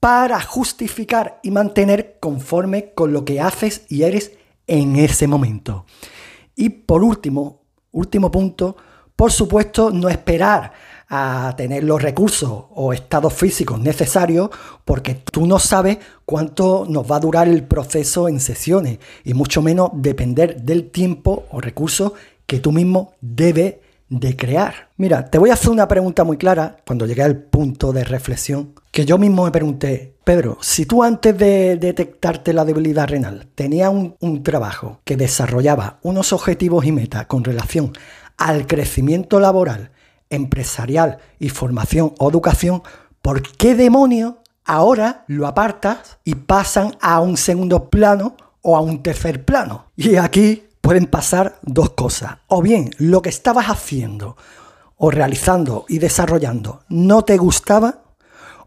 para 0.00 0.40
justificar 0.40 1.38
y 1.44 1.52
mantener 1.52 2.16
conforme 2.18 2.92
con 2.92 3.12
lo 3.12 3.24
que 3.24 3.40
haces 3.40 3.86
y 3.88 4.02
eres 4.02 4.32
en 4.66 4.96
ese 4.96 5.28
momento. 5.28 5.86
Y 6.56 6.70
por 6.70 7.04
último, 7.04 7.62
último 7.92 8.30
punto, 8.30 8.76
por 9.14 9.30
supuesto, 9.30 9.92
no 9.92 10.08
esperar 10.08 10.72
a 11.14 11.52
tener 11.58 11.84
los 11.84 12.00
recursos 12.00 12.64
o 12.74 12.94
estados 12.94 13.34
físicos 13.34 13.78
necesarios 13.78 14.48
porque 14.86 15.14
tú 15.14 15.46
no 15.46 15.58
sabes 15.58 15.98
cuánto 16.24 16.86
nos 16.88 17.10
va 17.10 17.16
a 17.16 17.20
durar 17.20 17.48
el 17.48 17.64
proceso 17.64 18.28
en 18.28 18.40
sesiones 18.40 18.98
y 19.22 19.34
mucho 19.34 19.60
menos 19.60 19.90
depender 19.92 20.62
del 20.62 20.90
tiempo 20.90 21.44
o 21.50 21.60
recursos 21.60 22.12
que 22.46 22.60
tú 22.60 22.72
mismo 22.72 23.12
debes 23.20 23.74
de 24.08 24.36
crear. 24.36 24.88
Mira, 24.96 25.26
te 25.26 25.36
voy 25.36 25.50
a 25.50 25.52
hacer 25.52 25.68
una 25.68 25.86
pregunta 25.86 26.24
muy 26.24 26.38
clara 26.38 26.78
cuando 26.86 27.04
llegué 27.04 27.22
al 27.22 27.36
punto 27.36 27.92
de 27.92 28.04
reflexión 28.04 28.72
que 28.90 29.04
yo 29.04 29.18
mismo 29.18 29.44
me 29.44 29.50
pregunté, 29.50 30.14
Pedro, 30.24 30.56
si 30.62 30.86
tú 30.86 31.02
antes 31.02 31.36
de 31.36 31.76
detectarte 31.76 32.54
la 32.54 32.64
debilidad 32.64 33.06
renal 33.06 33.48
tenías 33.54 33.90
un, 33.90 34.16
un 34.20 34.42
trabajo 34.42 35.00
que 35.04 35.18
desarrollaba 35.18 35.98
unos 36.00 36.32
objetivos 36.32 36.86
y 36.86 36.92
metas 36.92 37.26
con 37.26 37.44
relación 37.44 37.92
al 38.38 38.66
crecimiento 38.66 39.40
laboral, 39.40 39.91
empresarial 40.32 41.18
y 41.38 41.48
formación 41.50 42.14
o 42.18 42.28
educación, 42.28 42.82
¿por 43.20 43.42
qué 43.42 43.74
demonios 43.74 44.34
ahora 44.64 45.24
lo 45.28 45.46
apartas 45.46 46.18
y 46.24 46.34
pasan 46.34 46.96
a 47.00 47.20
un 47.20 47.36
segundo 47.36 47.90
plano 47.90 48.36
o 48.60 48.76
a 48.76 48.80
un 48.80 49.02
tercer 49.02 49.44
plano? 49.44 49.86
Y 49.96 50.16
aquí 50.16 50.64
pueden 50.80 51.06
pasar 51.06 51.58
dos 51.62 51.90
cosas. 51.90 52.38
O 52.48 52.62
bien 52.62 52.90
lo 52.98 53.22
que 53.22 53.28
estabas 53.28 53.66
haciendo 53.66 54.36
o 54.96 55.10
realizando 55.10 55.84
y 55.88 55.98
desarrollando 55.98 56.82
no 56.88 57.22
te 57.22 57.36
gustaba 57.36 58.02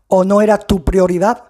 o 0.08 0.24
no 0.24 0.42
era 0.42 0.58
tu 0.58 0.84
prioridad, 0.84 1.46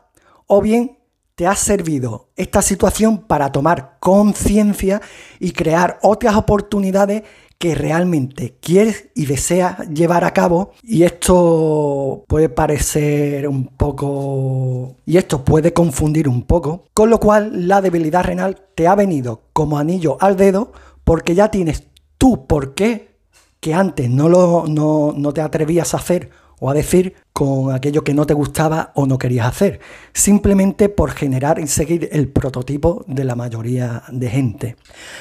o 0.47 0.61
bien 0.61 0.97
te 1.35 1.47
ha 1.47 1.55
servido 1.55 2.29
esta 2.37 2.61
situación 2.61 3.17
para 3.17 3.51
tomar 3.51 3.97
conciencia 3.99 5.01
y 5.39 5.51
crear 5.51 5.99
otras 6.01 6.35
oportunidades 6.35 7.23
que 7.57 7.75
realmente 7.75 8.57
quieres 8.59 9.09
y 9.15 9.25
deseas 9.25 9.87
llevar 9.89 10.23
a 10.23 10.33
cabo. 10.33 10.71
Y 10.83 11.03
esto 11.03 12.23
puede 12.27 12.49
parecer 12.49 13.47
un 13.47 13.67
poco 13.67 14.97
y 15.05 15.17
esto 15.17 15.43
puede 15.43 15.73
confundir 15.73 16.27
un 16.27 16.43
poco, 16.43 16.85
con 16.93 17.09
lo 17.09 17.19
cual 17.19 17.67
la 17.67 17.81
debilidad 17.81 18.23
renal 18.23 18.61
te 18.75 18.87
ha 18.87 18.95
venido 18.95 19.43
como 19.53 19.77
anillo 19.77 20.17
al 20.19 20.37
dedo 20.37 20.71
porque 21.03 21.35
ya 21.35 21.49
tienes 21.49 21.83
tu 22.17 22.47
por 22.47 22.73
qué 22.73 23.15
que 23.59 23.73
antes 23.73 24.09
no, 24.09 24.29
lo, 24.29 24.65
no, 24.67 25.13
no 25.15 25.33
te 25.33 25.41
atrevías 25.41 25.93
a 25.93 25.97
hacer 25.97 26.29
o 26.59 26.69
a 26.69 26.73
decir 26.73 27.15
con 27.33 27.73
aquello 27.73 28.03
que 28.03 28.13
no 28.13 28.25
te 28.25 28.33
gustaba 28.33 28.91
o 28.95 29.05
no 29.05 29.17
querías 29.17 29.47
hacer, 29.47 29.79
simplemente 30.13 30.89
por 30.89 31.11
generar 31.11 31.59
y 31.59 31.67
seguir 31.67 32.09
el 32.11 32.27
prototipo 32.29 33.03
de 33.07 33.23
la 33.25 33.35
mayoría 33.35 34.03
de 34.11 34.29
gente. 34.29 34.75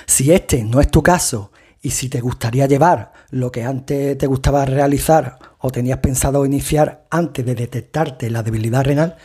Si 0.06 0.32
este 0.32 0.62
no 0.62 0.80
es 0.80 0.90
tu 0.90 1.02
caso 1.02 1.50
y 1.84 1.90
si 1.90 2.08
te 2.08 2.22
gustaría 2.22 2.66
llevar 2.66 3.12
lo 3.28 3.52
que 3.52 3.62
antes 3.62 4.16
te 4.16 4.26
gustaba 4.26 4.64
realizar 4.64 5.38
o 5.58 5.70
tenías 5.70 5.98
pensado 5.98 6.46
iniciar 6.46 7.04
antes 7.10 7.44
de 7.44 7.54
detectarte 7.54 8.30
la 8.30 8.42
debilidad 8.42 8.84
renal, 8.84 9.16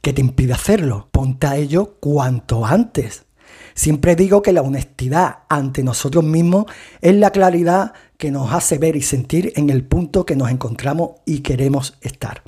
¿qué 0.00 0.14
te 0.14 0.22
impide 0.22 0.54
hacerlo? 0.54 1.10
Ponte 1.12 1.46
a 1.46 1.56
ello 1.56 1.98
cuanto 2.00 2.64
antes. 2.64 3.26
Siempre 3.74 4.16
digo 4.16 4.40
que 4.40 4.54
la 4.54 4.62
honestidad 4.62 5.40
ante 5.50 5.82
nosotros 5.82 6.24
mismos 6.24 6.64
es 7.02 7.14
la 7.16 7.32
claridad 7.32 7.92
que 8.16 8.30
nos 8.30 8.50
hace 8.50 8.78
ver 8.78 8.96
y 8.96 9.02
sentir 9.02 9.52
en 9.54 9.68
el 9.68 9.84
punto 9.84 10.24
que 10.24 10.36
nos 10.36 10.50
encontramos 10.50 11.20
y 11.26 11.40
queremos 11.40 11.98
estar. 12.00 12.42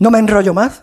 No 0.00 0.10
me 0.10 0.18
enrollo 0.18 0.52
más 0.52 0.82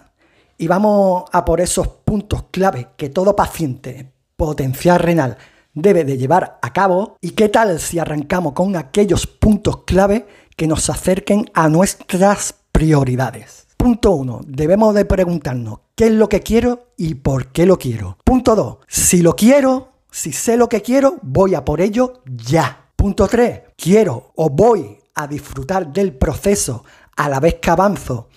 y 0.58 0.66
vamos 0.66 1.26
a 1.32 1.46
por 1.46 1.62
esos 1.62 1.88
puntos 1.88 2.46
clave 2.50 2.88
que 2.98 3.10
todo 3.10 3.36
paciente 3.36 4.12
potencial 4.36 4.98
renal 4.98 5.38
debe 5.74 6.04
de 6.04 6.18
llevar 6.18 6.60
a 6.62 6.74
cabo 6.74 7.18
y 7.22 7.32
qué 7.32 7.50
tal 7.50 7.80
si 7.80 8.00
arrancamos 8.00 8.54
con 8.54 8.76
aquellos 8.76 9.28
puntos 9.28 9.84
clave 9.84 10.28
que 10.56 10.68
nos 10.68 10.90
acerquen 10.90 11.50
a 11.54 11.70
nuestras 11.70 12.56
prioridades. 12.72 13.68
Punto 13.78 14.12
1. 14.12 14.42
Debemos 14.46 14.94
de 14.94 15.06
preguntarnos 15.06 15.80
qué 15.96 16.08
es 16.08 16.12
lo 16.12 16.28
que 16.28 16.42
quiero 16.42 16.88
y 16.98 17.16
por 17.16 17.48
qué 17.48 17.66
lo 17.66 17.78
quiero. 17.78 18.18
Punto 18.26 18.56
2. 18.56 18.78
Si 18.88 19.22
lo 19.22 19.36
quiero, 19.36 19.94
si 20.12 20.34
sé 20.34 20.58
lo 20.58 20.68
que 20.68 20.82
quiero, 20.82 21.18
voy 21.22 21.56
a 21.56 21.64
por 21.64 21.80
ello 21.80 22.22
ya. 22.26 22.90
Punto 22.96 23.28
3. 23.28 23.62
Quiero 23.78 24.34
o 24.36 24.50
voy 24.50 24.98
a 25.16 25.28
disfrutar 25.28 25.94
del 25.94 26.14
proceso 26.14 26.84
a 27.16 27.30
la 27.30 27.40
vez 27.40 27.56
que 27.62 27.70
avanzo 27.70 28.28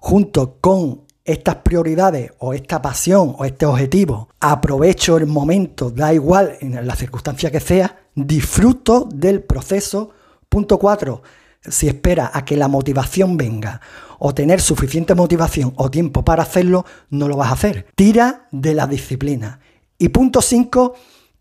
junto 0.00 0.58
con 0.60 1.03
estas 1.24 1.56
prioridades 1.56 2.32
o 2.38 2.52
esta 2.52 2.82
pasión 2.82 3.34
o 3.38 3.44
este 3.44 3.64
objetivo, 3.66 4.28
aprovecho 4.40 5.16
el 5.16 5.26
momento, 5.26 5.90
da 5.90 6.12
igual 6.12 6.56
en 6.60 6.86
la 6.86 6.96
circunstancia 6.96 7.50
que 7.50 7.60
sea, 7.60 7.96
disfruto 8.14 9.08
del 9.12 9.42
proceso. 9.42 10.10
Punto 10.48 10.78
4. 10.78 11.22
Si 11.66 11.88
espera 11.88 12.30
a 12.32 12.44
que 12.44 12.56
la 12.56 12.68
motivación 12.68 13.36
venga 13.38 13.80
o 14.18 14.34
tener 14.34 14.60
suficiente 14.60 15.14
motivación 15.14 15.72
o 15.76 15.90
tiempo 15.90 16.24
para 16.24 16.42
hacerlo, 16.42 16.84
no 17.08 17.26
lo 17.26 17.36
vas 17.36 17.48
a 17.48 17.54
hacer. 17.54 17.86
Tira 17.94 18.46
de 18.52 18.74
la 18.74 18.86
disciplina. 18.86 19.60
Y 19.98 20.10
punto 20.10 20.42
5. 20.42 20.94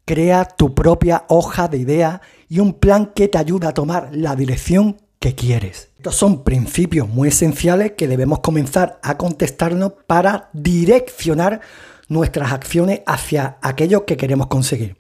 Crea 0.06 0.46
tu 0.46 0.74
propia 0.74 1.26
hoja 1.30 1.68
de 1.68 1.78
idea 1.78 2.22
y 2.50 2.60
un 2.60 2.74
plan 2.74 3.12
que 3.14 3.28
te 3.28 3.38
ayude 3.38 3.68
a 3.68 3.74
tomar 3.74 4.10
la 4.12 4.36
dirección 4.36 4.98
quieres. 5.32 5.90
Estos 5.98 6.16
son 6.16 6.44
principios 6.44 7.08
muy 7.08 7.30
esenciales 7.30 7.94
que 7.94 8.10
debemos 8.10 8.40
comenzar 8.40 9.00
a 9.02 9.18
contestarnos 9.18 9.94
para 10.06 10.50
direccionar 10.52 11.62
nuestras 12.10 12.52
acciones 12.52 13.02
hacia 13.06 13.58
aquello 13.62 14.06
que 14.06 14.18
queremos 14.18 14.48
conseguir. 14.48 14.98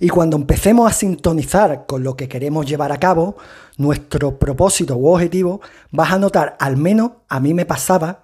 Y 0.00 0.08
cuando 0.08 0.36
empecemos 0.36 0.90
a 0.90 0.94
sintonizar 0.94 1.86
con 1.86 2.02
lo 2.02 2.16
que 2.16 2.28
queremos 2.28 2.66
llevar 2.66 2.90
a 2.90 2.98
cabo, 2.98 3.36
nuestro 3.76 4.38
propósito 4.38 4.96
u 4.96 5.06
objetivo, 5.08 5.60
vas 5.90 6.12
a 6.12 6.18
notar, 6.18 6.56
al 6.58 6.76
menos 6.76 7.12
a 7.28 7.38
mí 7.38 7.54
me 7.54 7.64
pasaba, 7.64 8.22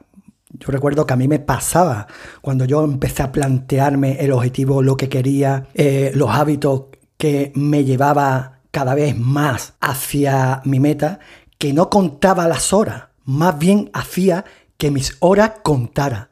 yo 0.50 0.68
recuerdo 0.68 1.06
que 1.06 1.14
a 1.14 1.16
mí 1.16 1.28
me 1.28 1.38
pasaba 1.38 2.06
cuando 2.40 2.64
yo 2.64 2.82
empecé 2.82 3.22
a 3.22 3.32
plantearme 3.32 4.18
el 4.20 4.32
objetivo, 4.32 4.82
lo 4.82 4.96
que 4.96 5.08
quería, 5.08 5.66
eh, 5.74 6.10
los 6.14 6.30
hábitos 6.30 6.84
que 7.16 7.52
me 7.54 7.84
llevaba 7.84 8.55
cada 8.76 8.94
vez 8.94 9.16
más 9.16 9.72
hacia 9.80 10.60
mi 10.66 10.80
meta, 10.80 11.18
que 11.56 11.72
no 11.72 11.88
contaba 11.88 12.46
las 12.46 12.74
horas, 12.74 13.04
más 13.24 13.58
bien 13.58 13.88
hacía 13.94 14.44
que 14.76 14.90
mis 14.90 15.16
horas 15.20 15.52
contara. 15.62 16.28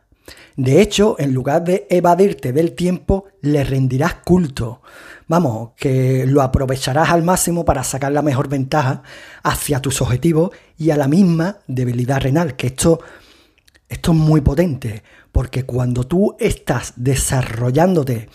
De 0.54 0.82
hecho, 0.82 1.16
en 1.18 1.32
lugar 1.32 1.64
de 1.64 1.86
evadirte 1.88 2.52
del 2.52 2.72
tiempo, 2.72 3.24
le 3.40 3.64
rendirás 3.64 4.16
culto. 4.16 4.82
Vamos, 5.26 5.70
que 5.78 6.26
lo 6.26 6.42
aprovecharás 6.42 7.08
al 7.08 7.22
máximo 7.22 7.64
para 7.64 7.82
sacar 7.82 8.12
la 8.12 8.20
mejor 8.20 8.50
ventaja 8.50 9.02
hacia 9.42 9.80
tus 9.80 10.02
objetivos 10.02 10.50
y 10.76 10.90
a 10.90 10.98
la 10.98 11.08
misma 11.08 11.60
debilidad 11.66 12.20
renal, 12.20 12.56
que 12.56 12.66
esto, 12.66 13.00
esto 13.88 14.12
es 14.12 14.18
muy 14.18 14.42
potente, 14.42 15.02
porque 15.32 15.64
cuando 15.64 16.04
tú 16.04 16.36
estás 16.38 16.92
desarrollándote 16.96 18.28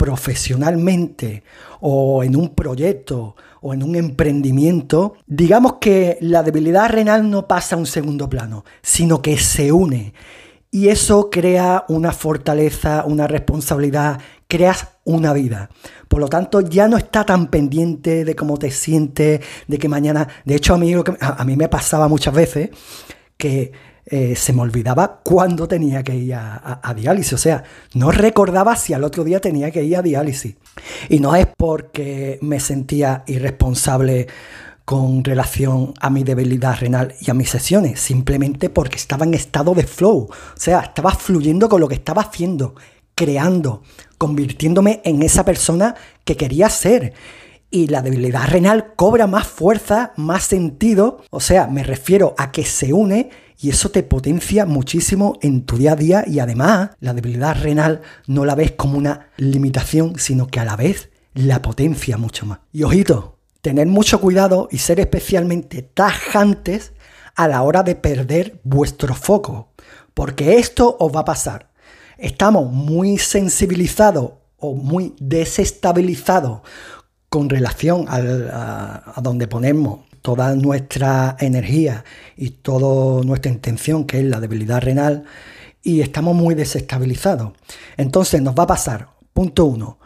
profesionalmente 0.00 1.42
o 1.80 2.24
en 2.24 2.34
un 2.34 2.54
proyecto 2.54 3.36
o 3.60 3.74
en 3.74 3.82
un 3.82 3.96
emprendimiento, 3.96 5.12
digamos 5.26 5.74
que 5.74 6.16
la 6.22 6.42
debilidad 6.42 6.88
renal 6.88 7.28
no 7.28 7.46
pasa 7.46 7.76
a 7.76 7.78
un 7.78 7.84
segundo 7.84 8.26
plano, 8.26 8.64
sino 8.80 9.20
que 9.20 9.36
se 9.36 9.72
une. 9.72 10.14
Y 10.70 10.88
eso 10.88 11.28
crea 11.28 11.84
una 11.88 12.12
fortaleza, 12.12 13.04
una 13.04 13.26
responsabilidad, 13.26 14.18
creas 14.48 14.88
una 15.04 15.34
vida. 15.34 15.68
Por 16.08 16.20
lo 16.20 16.28
tanto, 16.28 16.62
ya 16.62 16.88
no 16.88 16.96
está 16.96 17.26
tan 17.26 17.48
pendiente 17.48 18.24
de 18.24 18.34
cómo 18.34 18.56
te 18.56 18.70
sientes, 18.70 19.40
de 19.66 19.78
que 19.78 19.88
mañana... 19.90 20.28
De 20.46 20.54
hecho, 20.54 20.72
a 20.72 20.78
mí, 20.78 20.94
a 21.20 21.44
mí 21.44 21.56
me 21.56 21.68
pasaba 21.68 22.08
muchas 22.08 22.32
veces 22.32 22.70
que 23.36 23.72
eh, 24.12 24.34
se 24.34 24.52
me 24.52 24.62
olvidaba 24.62 25.20
cuándo 25.22 25.68
tenía 25.68 26.02
que 26.02 26.16
ir 26.16 26.34
a, 26.34 26.94
diálisis. 26.96 27.32
O 27.32 27.38
sea, 27.38 27.62
no 27.94 28.10
recordaba 28.10 28.74
si 28.74 28.92
al 28.92 29.04
otro 29.04 29.22
día 29.22 29.40
tenía 29.40 29.70
que 29.70 29.84
ir 29.84 29.96
a 29.96 30.02
diálisis. 30.02 30.56
Y 31.08 31.20
no 31.20 31.36
es 31.36 31.46
porque 31.56 32.40
me 32.42 32.58
sentía 32.58 33.22
irresponsable 33.28 34.26
con 34.84 35.22
relación 35.22 35.94
a 36.00 36.10
mi 36.10 36.24
debilidad 36.24 36.76
renal 36.80 37.14
y 37.20 37.30
a 37.30 37.34
mis 37.34 37.50
sesiones, 37.50 38.00
simplemente 38.00 38.68
porque 38.68 38.96
estaba 38.96 39.24
en 39.24 39.34
estado 39.34 39.74
de 39.74 39.84
flow. 39.84 40.28
O 40.28 40.56
sea, 40.56 40.80
estaba 40.80 41.12
fluyendo 41.12 41.68
con 41.68 41.80
lo 41.80 41.86
que 41.86 41.94
estaba 41.94 42.22
haciendo, 42.22 42.74
creando, 43.14 43.84
convirtiéndome 44.18 45.02
en 45.04 45.22
esa 45.22 45.44
persona 45.44 45.94
que 46.24 46.36
quería 46.36 46.68
ser 46.68 47.14
y 47.70 47.86
la 47.86 48.02
debilidad 48.02 48.48
renal 48.48 48.94
cobra 48.96 49.28
más 49.28 49.46
fuerza, 49.46 50.12
más 50.16 50.42
sentido, 50.42 51.22
o 51.30 51.38
sea, 51.38 51.68
me 51.68 51.84
refiero 51.84 52.34
a 52.36 52.50
que 52.50 52.64
se 52.64 52.92
une 52.92 53.30
y 53.62 53.68
eso 53.68 53.90
te 53.90 54.02
potencia 54.02 54.64
muchísimo 54.64 55.38
en 55.42 55.66
tu 55.66 55.76
día 55.76 55.92
a 55.92 55.96
día 55.96 56.24
y 56.26 56.38
además 56.38 56.90
la 57.00 57.12
debilidad 57.12 57.60
renal 57.60 58.00
no 58.26 58.46
la 58.46 58.54
ves 58.54 58.72
como 58.72 58.96
una 58.96 59.28
limitación, 59.36 60.18
sino 60.18 60.46
que 60.46 60.60
a 60.60 60.64
la 60.64 60.76
vez 60.76 61.10
la 61.34 61.60
potencia 61.60 62.16
mucho 62.16 62.46
más. 62.46 62.60
Y 62.72 62.84
ojito, 62.84 63.38
tener 63.60 63.86
mucho 63.86 64.20
cuidado 64.20 64.68
y 64.70 64.78
ser 64.78 64.98
especialmente 64.98 65.82
tajantes 65.82 66.94
a 67.36 67.48
la 67.48 67.62
hora 67.62 67.82
de 67.82 67.96
perder 67.96 68.60
vuestro 68.64 69.14
foco, 69.14 69.72
porque 70.14 70.56
esto 70.56 70.96
os 70.98 71.14
va 71.14 71.20
a 71.20 71.24
pasar. 71.26 71.70
Estamos 72.16 72.72
muy 72.72 73.18
sensibilizados 73.18 74.32
o 74.56 74.74
muy 74.74 75.14
desestabilizados 75.20 76.62
con 77.28 77.50
relación 77.50 78.06
a, 78.08 79.12
a 79.14 79.20
donde 79.20 79.46
ponemos 79.46 80.00
toda 80.22 80.54
nuestra 80.54 81.36
energía 81.40 82.04
y 82.36 82.50
toda 82.50 83.24
nuestra 83.24 83.50
intención, 83.50 84.04
que 84.04 84.18
es 84.18 84.24
la 84.24 84.40
debilidad 84.40 84.80
renal, 84.80 85.24
y 85.82 86.00
estamos 86.00 86.34
muy 86.34 86.54
desestabilizados. 86.54 87.52
Entonces 87.96 88.42
nos 88.42 88.54
va 88.54 88.64
a 88.64 88.68
pasar, 88.68 89.08
punto 89.32 89.64
uno, 89.64 89.98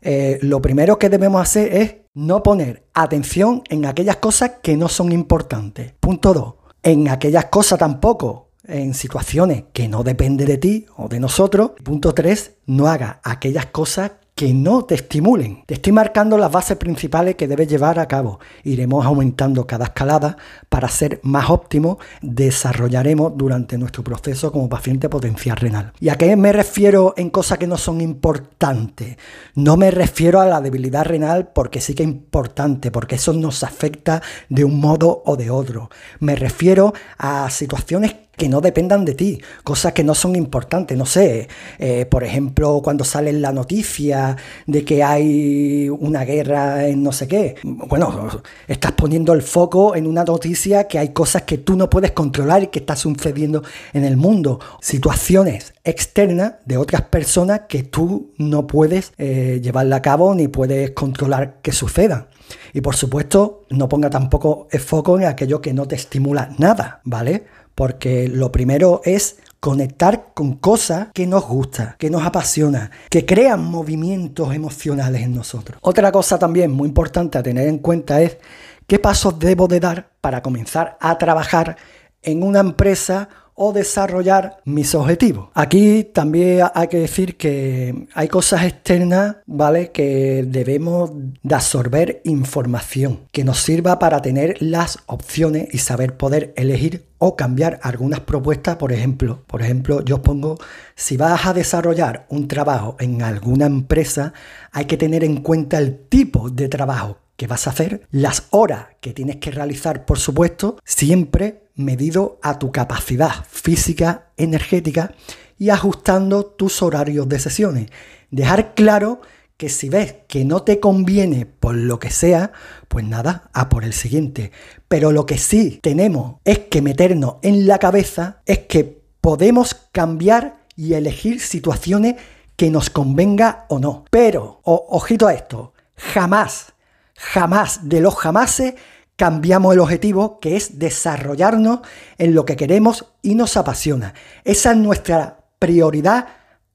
eh, 0.00 0.38
lo 0.42 0.62
primero 0.62 0.98
que 0.98 1.08
debemos 1.08 1.42
hacer 1.42 1.74
es 1.74 1.96
no 2.14 2.42
poner 2.42 2.86
atención 2.94 3.62
en 3.68 3.86
aquellas 3.86 4.16
cosas 4.16 4.52
que 4.62 4.76
no 4.76 4.88
son 4.88 5.12
importantes. 5.12 5.92
Punto 5.98 6.32
dos, 6.32 6.54
en 6.82 7.08
aquellas 7.08 7.46
cosas 7.46 7.78
tampoco, 7.78 8.50
en 8.64 8.94
situaciones 8.94 9.64
que 9.72 9.88
no 9.88 10.02
dependen 10.02 10.46
de 10.46 10.58
ti 10.58 10.86
o 10.96 11.08
de 11.08 11.20
nosotros. 11.20 11.72
Punto 11.82 12.14
tres, 12.14 12.54
no 12.66 12.86
haga 12.86 13.20
aquellas 13.22 13.66
cosas 13.66 14.12
que 14.36 14.52
no 14.52 14.84
te 14.84 14.96
estimulen. 14.96 15.62
Te 15.64 15.72
estoy 15.72 15.94
marcando 15.94 16.36
las 16.36 16.52
bases 16.52 16.76
principales 16.76 17.36
que 17.36 17.48
debes 17.48 17.68
llevar 17.68 17.98
a 17.98 18.06
cabo. 18.06 18.38
Iremos 18.64 19.06
aumentando 19.06 19.66
cada 19.66 19.86
escalada 19.86 20.36
para 20.68 20.88
ser 20.88 21.20
más 21.22 21.48
óptimo. 21.48 21.98
Desarrollaremos 22.20 23.32
durante 23.34 23.78
nuestro 23.78 24.04
proceso 24.04 24.52
como 24.52 24.68
paciente 24.68 25.08
potencial 25.08 25.56
renal. 25.56 25.94
¿Y 26.00 26.10
a 26.10 26.16
qué 26.16 26.36
me 26.36 26.52
refiero 26.52 27.14
en 27.16 27.30
cosas 27.30 27.56
que 27.56 27.66
no 27.66 27.78
son 27.78 28.02
importantes? 28.02 29.16
No 29.54 29.78
me 29.78 29.90
refiero 29.90 30.38
a 30.38 30.46
la 30.46 30.60
debilidad 30.60 31.06
renal 31.06 31.48
porque 31.54 31.80
sí 31.80 31.94
que 31.94 32.02
es 32.02 32.08
importante, 32.10 32.90
porque 32.90 33.14
eso 33.14 33.32
nos 33.32 33.64
afecta 33.64 34.20
de 34.50 34.66
un 34.66 34.78
modo 34.78 35.22
o 35.24 35.38
de 35.38 35.50
otro. 35.50 35.88
Me 36.20 36.36
refiero 36.36 36.92
a 37.16 37.48
situaciones 37.48 38.14
que 38.36 38.48
no 38.48 38.60
dependan 38.60 39.04
de 39.04 39.14
ti, 39.14 39.40
cosas 39.64 39.92
que 39.92 40.04
no 40.04 40.14
son 40.14 40.36
importantes, 40.36 40.96
no 40.96 41.06
sé, 41.06 41.48
eh, 41.78 42.06
por 42.06 42.24
ejemplo, 42.24 42.80
cuando 42.82 43.04
sale 43.04 43.32
la 43.32 43.52
noticia 43.52 44.36
de 44.66 44.84
que 44.84 45.02
hay 45.02 45.88
una 45.88 46.24
guerra 46.24 46.86
en 46.86 47.02
no 47.02 47.12
sé 47.12 47.26
qué, 47.28 47.56
bueno, 47.62 48.28
estás 48.68 48.92
poniendo 48.92 49.32
el 49.32 49.42
foco 49.42 49.96
en 49.96 50.06
una 50.06 50.24
noticia 50.24 50.84
que 50.84 50.98
hay 50.98 51.10
cosas 51.10 51.42
que 51.42 51.58
tú 51.58 51.76
no 51.76 51.88
puedes 51.88 52.12
controlar 52.12 52.62
y 52.62 52.66
que 52.68 52.80
está 52.80 52.96
sucediendo 52.96 53.62
en 53.92 54.04
el 54.04 54.16
mundo, 54.16 54.60
situaciones 54.80 55.72
externas 55.84 56.54
de 56.64 56.76
otras 56.76 57.02
personas 57.02 57.62
que 57.68 57.84
tú 57.84 58.32
no 58.36 58.66
puedes 58.66 59.12
eh, 59.18 59.60
llevarla 59.62 59.96
a 59.96 60.02
cabo 60.02 60.34
ni 60.34 60.48
puedes 60.48 60.90
controlar 60.90 61.60
que 61.62 61.72
sucedan. 61.72 62.26
Y 62.72 62.80
por 62.80 62.96
supuesto, 62.96 63.64
no 63.70 63.88
ponga 63.88 64.10
tampoco 64.10 64.68
el 64.70 64.80
foco 64.80 65.18
en 65.18 65.26
aquello 65.26 65.60
que 65.60 65.72
no 65.72 65.86
te 65.86 65.96
estimula 65.96 66.50
nada, 66.58 67.00
¿vale? 67.04 67.44
porque 67.76 68.26
lo 68.28 68.50
primero 68.50 69.02
es 69.04 69.36
conectar 69.60 70.32
con 70.34 70.54
cosas 70.54 71.08
que 71.12 71.26
nos 71.26 71.46
gusta, 71.46 71.94
que 71.98 72.10
nos 72.10 72.24
apasiona, 72.24 72.90
que 73.10 73.26
crean 73.26 73.62
movimientos 73.64 74.52
emocionales 74.54 75.22
en 75.22 75.34
nosotros. 75.34 75.78
Otra 75.82 76.10
cosa 76.10 76.38
también 76.38 76.72
muy 76.72 76.88
importante 76.88 77.38
a 77.38 77.42
tener 77.42 77.68
en 77.68 77.78
cuenta 77.78 78.20
es 78.22 78.38
qué 78.86 78.98
pasos 78.98 79.38
debo 79.38 79.68
de 79.68 79.80
dar 79.80 80.10
para 80.20 80.42
comenzar 80.42 80.96
a 81.00 81.18
trabajar 81.18 81.76
en 82.22 82.42
una 82.42 82.60
empresa 82.60 83.28
o 83.56 83.72
desarrollar 83.72 84.58
mis 84.64 84.94
objetivos. 84.94 85.48
Aquí 85.54 86.04
también 86.04 86.66
hay 86.74 86.88
que 86.88 86.98
decir 86.98 87.36
que 87.36 88.06
hay 88.14 88.28
cosas 88.28 88.64
externas, 88.64 89.36
¿vale? 89.46 89.90
Que 89.90 90.44
debemos 90.46 91.10
de 91.42 91.54
absorber 91.54 92.20
información 92.24 93.20
que 93.32 93.44
nos 93.44 93.58
sirva 93.58 93.98
para 93.98 94.22
tener 94.22 94.56
las 94.60 94.98
opciones 95.06 95.68
y 95.72 95.78
saber 95.78 96.16
poder 96.16 96.52
elegir 96.56 97.06
o 97.18 97.34
cambiar 97.34 97.80
algunas 97.82 98.20
propuestas, 98.20 98.76
por 98.76 98.92
ejemplo, 98.92 99.42
por 99.46 99.62
ejemplo, 99.62 100.04
yo 100.04 100.16
os 100.16 100.20
pongo 100.20 100.58
si 100.94 101.16
vas 101.16 101.46
a 101.46 101.54
desarrollar 101.54 102.26
un 102.28 102.46
trabajo 102.46 102.96
en 103.00 103.22
alguna 103.22 103.64
empresa, 103.64 104.34
hay 104.70 104.84
que 104.84 104.98
tener 104.98 105.24
en 105.24 105.38
cuenta 105.38 105.78
el 105.78 105.98
tipo 105.98 106.50
de 106.50 106.68
trabajo 106.68 107.18
que 107.36 107.46
vas 107.46 107.66
a 107.66 107.70
hacer, 107.70 108.06
las 108.10 108.48
horas 108.50 108.86
que 109.00 109.12
tienes 109.12 109.36
que 109.36 109.50
realizar, 109.50 110.04
por 110.04 110.18
supuesto, 110.18 110.78
siempre 110.84 111.65
medido 111.76 112.38
a 112.42 112.58
tu 112.58 112.72
capacidad 112.72 113.44
física, 113.48 114.28
energética 114.36 115.14
y 115.58 115.70
ajustando 115.70 116.44
tus 116.44 116.82
horarios 116.82 117.28
de 117.28 117.38
sesiones. 117.38 117.90
Dejar 118.30 118.74
claro 118.74 119.20
que 119.56 119.68
si 119.68 119.88
ves 119.88 120.16
que 120.28 120.44
no 120.44 120.62
te 120.62 120.80
conviene 120.80 121.46
por 121.46 121.74
lo 121.74 121.98
que 121.98 122.10
sea, 122.10 122.52
pues 122.88 123.04
nada, 123.04 123.50
a 123.54 123.68
por 123.68 123.84
el 123.84 123.92
siguiente. 123.92 124.52
Pero 124.88 125.12
lo 125.12 125.24
que 125.24 125.38
sí 125.38 125.78
tenemos 125.82 126.36
es 126.44 126.58
que 126.58 126.82
meternos 126.82 127.36
en 127.42 127.66
la 127.66 127.78
cabeza 127.78 128.42
es 128.44 128.60
que 128.60 129.02
podemos 129.20 129.74
cambiar 129.92 130.66
y 130.76 130.92
elegir 130.92 131.40
situaciones 131.40 132.16
que 132.56 132.70
nos 132.70 132.90
convenga 132.90 133.64
o 133.68 133.78
no. 133.78 134.04
Pero, 134.10 134.60
ojito 134.64 135.26
a 135.26 135.34
esto, 135.34 135.72
jamás, 135.96 136.74
jamás 137.14 137.88
de 137.88 138.00
los 138.00 138.14
jamases 138.14 138.74
cambiamos 139.16 139.72
el 139.74 139.80
objetivo 139.80 140.38
que 140.38 140.56
es 140.56 140.78
desarrollarnos 140.78 141.80
en 142.18 142.34
lo 142.34 142.44
que 142.44 142.56
queremos 142.56 143.06
y 143.22 143.34
nos 143.34 143.56
apasiona. 143.56 144.14
Esa 144.44 144.72
es 144.72 144.76
nuestra 144.76 145.38
prioridad 145.58 146.28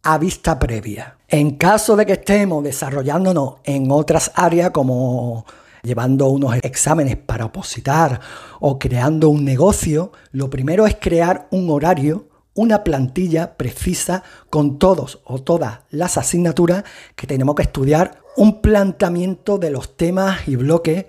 a 0.04 0.18
vista 0.18 0.58
previa. 0.58 1.18
En 1.28 1.58
caso 1.58 1.96
de 1.96 2.06
que 2.06 2.14
estemos 2.14 2.64
desarrollándonos 2.64 3.56
en 3.64 3.92
otras 3.92 4.32
áreas 4.36 4.72
como 4.72 5.46
llevando 5.84 6.28
unos 6.28 6.56
exámenes 6.62 7.18
para 7.18 7.46
opositar 7.46 8.20
o 8.60 8.78
creando 8.78 9.30
un 9.30 9.46
negocio, 9.46 10.12
lo 10.32 10.50
primero 10.50 10.86
es 10.86 10.98
crear 11.00 11.48
un 11.52 11.70
horario, 11.70 12.28
una 12.54 12.84
plantilla 12.84 13.56
precisa 13.56 14.24
con 14.50 14.78
todos 14.78 15.22
o 15.24 15.42
todas 15.42 15.80
las 15.90 16.18
asignaturas 16.18 16.84
que 17.16 17.28
tenemos 17.28 17.56
que 17.56 17.64
estudiar, 17.64 18.20
un 18.36 18.62
planteamiento 18.62 19.58
de 19.58 19.72
los 19.72 19.96
temas 19.96 20.48
y 20.48 20.56
bloques 20.56 21.06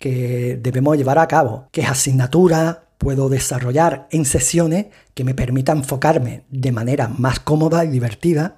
que 0.00 0.58
debemos 0.60 0.96
llevar 0.96 1.18
a 1.18 1.28
cabo, 1.28 1.68
qué 1.70 1.82
asignatura 1.82 2.84
puedo 2.98 3.28
desarrollar 3.28 4.08
en 4.10 4.24
sesiones 4.24 4.86
que 5.14 5.24
me 5.24 5.34
permitan 5.34 5.78
enfocarme 5.78 6.44
de 6.48 6.72
manera 6.72 7.06
más 7.06 7.38
cómoda 7.38 7.84
y 7.84 7.88
divertida, 7.88 8.56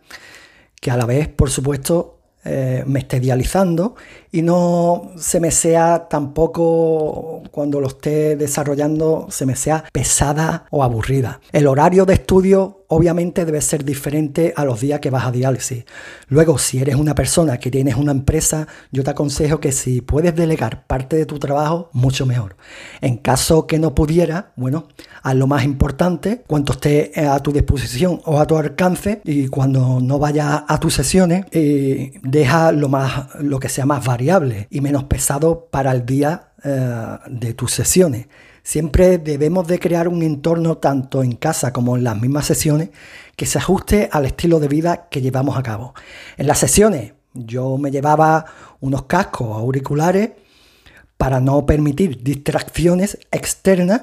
que 0.80 0.90
a 0.90 0.96
la 0.96 1.04
vez, 1.04 1.28
por 1.28 1.50
supuesto, 1.50 2.20
eh, 2.44 2.82
me 2.86 3.00
esté 3.00 3.18
idealizando 3.18 3.94
y 4.32 4.42
no 4.42 5.12
se 5.16 5.38
me 5.38 5.52
sea 5.52 6.08
tampoco 6.08 7.42
cuando 7.52 7.80
lo 7.80 7.86
esté 7.86 8.34
desarrollando 8.34 9.28
se 9.30 9.46
me 9.46 9.54
sea 9.54 9.84
pesada 9.92 10.66
o 10.70 10.82
aburrida. 10.82 11.40
El 11.52 11.68
horario 11.68 12.04
de 12.04 12.14
estudio 12.14 12.81
obviamente 12.92 13.46
debe 13.46 13.62
ser 13.62 13.84
diferente 13.84 14.52
a 14.54 14.64
los 14.66 14.80
días 14.80 15.00
que 15.00 15.08
vas 15.08 15.24
a 15.24 15.32
diálisis. 15.32 15.84
Luego, 16.28 16.58
si 16.58 16.78
eres 16.78 16.96
una 16.96 17.14
persona 17.14 17.58
que 17.58 17.70
tienes 17.70 17.96
una 17.96 18.12
empresa, 18.12 18.68
yo 18.90 19.02
te 19.02 19.10
aconsejo 19.10 19.60
que 19.60 19.72
si 19.72 20.02
puedes 20.02 20.36
delegar 20.36 20.86
parte 20.86 21.16
de 21.16 21.24
tu 21.24 21.38
trabajo, 21.38 21.88
mucho 21.94 22.26
mejor. 22.26 22.56
En 23.00 23.16
caso 23.16 23.66
que 23.66 23.78
no 23.78 23.94
pudiera, 23.94 24.52
bueno, 24.56 24.88
haz 25.22 25.34
lo 25.34 25.46
más 25.46 25.64
importante, 25.64 26.44
cuando 26.46 26.74
esté 26.74 27.12
a 27.26 27.38
tu 27.40 27.50
disposición 27.50 28.20
o 28.26 28.38
a 28.38 28.46
tu 28.46 28.58
alcance 28.58 29.22
y 29.24 29.48
cuando 29.48 30.00
no 30.00 30.18
vayas 30.18 30.64
a 30.68 30.78
tus 30.78 30.92
sesiones, 30.92 31.46
eh, 31.50 32.12
deja 32.22 32.72
lo, 32.72 32.90
más, 32.90 33.28
lo 33.40 33.58
que 33.58 33.70
sea 33.70 33.86
más 33.86 34.04
variable 34.04 34.68
y 34.70 34.82
menos 34.82 35.04
pesado 35.04 35.68
para 35.70 35.92
el 35.92 36.04
día 36.04 36.51
eh, 36.64 37.18
de 37.26 37.54
tus 37.54 37.72
sesiones. 37.72 38.28
Siempre 38.62 39.18
debemos 39.18 39.66
de 39.66 39.80
crear 39.80 40.06
un 40.06 40.22
entorno 40.22 40.78
tanto 40.78 41.22
en 41.22 41.32
casa 41.32 41.72
como 41.72 41.96
en 41.96 42.04
las 42.04 42.20
mismas 42.20 42.46
sesiones 42.46 42.90
que 43.34 43.46
se 43.46 43.58
ajuste 43.58 44.08
al 44.12 44.26
estilo 44.26 44.60
de 44.60 44.68
vida 44.68 45.08
que 45.10 45.20
llevamos 45.20 45.58
a 45.58 45.62
cabo. 45.62 45.94
En 46.36 46.46
las 46.46 46.58
sesiones 46.58 47.14
yo 47.34 47.78
me 47.78 47.90
llevaba 47.90 48.44
unos 48.80 49.04
cascos 49.04 49.56
auriculares 49.56 50.30
para 51.16 51.40
no 51.40 51.66
permitir 51.66 52.22
distracciones 52.22 53.18
externas 53.30 54.02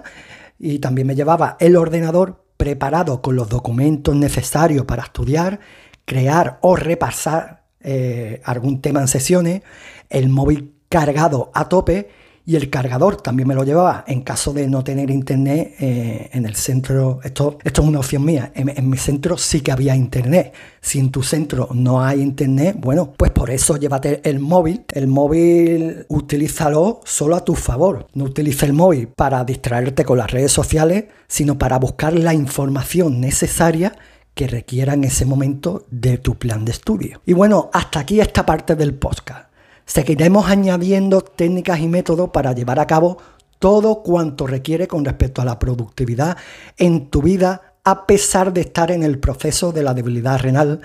y 0.58 0.80
también 0.80 1.08
me 1.08 1.16
llevaba 1.16 1.56
el 1.60 1.78
ordenador 1.78 2.44
preparado 2.58 3.22
con 3.22 3.38
los 3.38 3.48
documentos 3.48 4.16
necesarios 4.16 4.86
para 4.86 5.04
estudiar, 5.04 5.62
crear 6.04 6.60
o 6.62 6.76
repasar 6.76 7.64
eh, 7.82 8.42
algún 8.44 8.82
tema 8.82 9.00
en 9.00 9.08
sesiones, 9.08 9.62
el 10.10 10.28
móvil 10.28 10.76
cargado 10.90 11.52
a 11.54 11.70
tope 11.70 12.10
y 12.50 12.56
el 12.56 12.72
cargador 12.72 13.22
también 13.22 13.48
me 13.48 13.54
lo 13.54 13.64
llevaba 13.64 14.04
en 14.08 14.22
caso 14.22 14.54
de 14.54 14.68
no 14.68 14.84
tener 14.84 15.12
internet 15.12 15.76
eh, 15.80 16.32
en 16.34 16.48
el 16.48 16.56
centro. 16.56 17.20
Esto, 17.24 17.60
esto 17.64 17.82
es 17.84 17.88
una 17.88 18.00
opción 18.00 18.26
mía. 18.26 18.52
En, 18.56 18.90
mi 18.90 18.98
centro 18.98 19.38
sí 19.38 19.62
que 19.62 19.72
había 19.72 19.96
internet. 19.96 20.52
Si 20.82 20.98
en 20.98 21.12
tu 21.12 21.22
centro 21.22 21.70
no 21.76 22.02
hay 22.02 22.22
internet, 22.22 22.76
bueno, 22.80 23.14
pues 23.16 23.30
por 23.30 23.52
eso 23.52 23.78
llévate 23.78 24.22
el 24.28 24.40
móvil. 24.40 24.84
El 24.92 25.06
móvil 25.06 26.08
utilízalo 26.08 27.02
solo 27.06 27.36
a 27.36 27.46
tu 27.46 27.54
favor. 27.54 28.08
No 28.16 28.24
utilices 28.24 28.64
el 28.64 28.74
móvil 28.74 29.10
para 29.10 29.44
distraerte 29.44 30.04
con 30.04 30.18
las 30.18 30.32
redes 30.32 30.52
sociales, 30.52 31.06
sino 31.28 31.60
para 31.60 31.78
buscar 31.78 32.14
la 32.14 32.34
información 32.34 33.22
necesaria 33.22 33.94
que 34.34 34.48
requiera 34.48 34.94
en 34.94 35.04
ese 35.04 35.24
momento 35.24 35.86
de 35.92 36.18
tu 36.18 36.34
plan 36.40 36.66
de 36.66 36.72
estudio. 36.72 37.22
Y 37.28 37.34
bueno, 37.34 37.70
hasta 37.74 38.00
aquí 38.00 38.20
esta 38.20 38.44
parte 38.44 38.76
del 38.76 38.96
podcast. 38.96 39.49
Seguiremos 39.90 40.48
añadiendo 40.48 41.22
técnicas 41.22 41.80
y 41.80 41.88
métodos 41.88 42.30
para 42.30 42.54
llevar 42.54 42.80
a 42.80 42.86
cabo 42.86 43.18
todo 43.58 44.04
cuanto 44.04 44.46
requiere 44.46 44.88
con 44.88 45.04
respecto 45.04 45.42
a 45.42 45.46
la 45.46 45.58
productividad 45.58 46.38
en 46.78 47.10
tu 47.10 47.24
vida 47.24 47.74
a 47.84 48.06
pesar 48.06 48.54
de 48.54 48.62
estar 48.62 48.92
en 48.92 49.02
el 49.02 49.18
proceso 49.18 49.72
de 49.72 49.82
la 49.82 49.96
debilidad 49.96 50.38
renal 50.38 50.82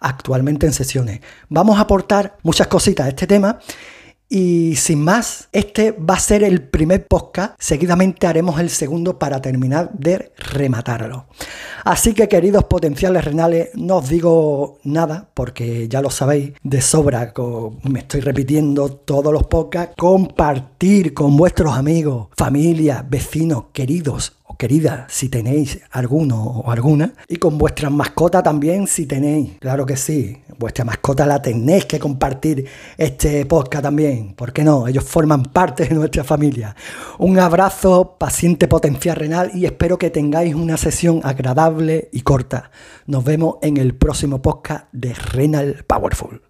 actualmente 0.00 0.66
en 0.66 0.72
sesiones. 0.72 1.20
Vamos 1.48 1.78
a 1.78 1.82
aportar 1.82 2.36
muchas 2.42 2.66
cositas 2.66 3.06
a 3.06 3.10
este 3.10 3.28
tema 3.28 3.60
y 4.28 4.76
sin 4.76 5.02
más, 5.02 5.48
este 5.52 5.92
va 5.92 6.14
a 6.14 6.20
ser 6.20 6.44
el 6.44 6.62
primer 6.62 7.06
podcast. 7.06 7.54
Seguidamente 7.58 8.26
haremos 8.26 8.60
el 8.60 8.68
segundo 8.68 9.18
para 9.18 9.40
terminar 9.40 9.90
de 9.94 10.32
rematarlo. 10.36 11.26
Así 11.84 12.12
que 12.12 12.28
queridos 12.28 12.64
potenciales 12.64 13.24
renales, 13.24 13.70
no 13.74 13.96
os 13.96 14.08
digo 14.08 14.78
nada 14.84 15.30
porque 15.32 15.88
ya 15.88 16.02
lo 16.02 16.10
sabéis 16.10 16.52
de 16.62 16.82
sobra, 16.82 17.32
me 17.84 18.00
estoy 18.00 18.20
repitiendo 18.20 18.90
todos 18.90 19.32
los 19.32 19.46
podcasts. 19.46 19.94
Compartir 19.96 21.14
con 21.14 21.36
vuestros 21.36 21.74
amigos, 21.74 22.28
familia, 22.36 23.04
vecinos, 23.08 23.64
queridos 23.72 24.37
o 24.58 24.68
queridas, 24.68 25.04
si 25.08 25.28
tenéis 25.28 25.80
alguno 25.92 26.42
o 26.42 26.70
alguna, 26.70 27.12
y 27.28 27.36
con 27.36 27.56
vuestra 27.56 27.90
mascota 27.90 28.42
también, 28.42 28.86
si 28.88 29.06
tenéis, 29.06 29.52
claro 29.60 29.86
que 29.86 29.96
sí, 29.96 30.36
vuestra 30.58 30.84
mascota 30.84 31.24
la 31.24 31.40
tenéis 31.40 31.86
que 31.86 32.00
compartir 32.00 32.66
este 32.96 33.46
podcast 33.46 33.84
también, 33.84 34.34
¿por 34.34 34.52
qué 34.52 34.64
no? 34.64 34.88
Ellos 34.88 35.04
forman 35.04 35.44
parte 35.44 35.86
de 35.86 35.94
nuestra 35.94 36.24
familia. 36.24 36.74
Un 37.18 37.38
abrazo, 37.38 38.16
paciente 38.18 38.66
potencial 38.66 39.16
renal, 39.16 39.50
y 39.54 39.64
espero 39.64 39.96
que 39.96 40.10
tengáis 40.10 40.54
una 40.54 40.76
sesión 40.76 41.20
agradable 41.22 42.08
y 42.12 42.22
corta. 42.22 42.72
Nos 43.06 43.24
vemos 43.24 43.56
en 43.62 43.76
el 43.76 43.94
próximo 43.94 44.42
podcast 44.42 44.86
de 44.92 45.14
Renal 45.14 45.84
Powerful. 45.86 46.42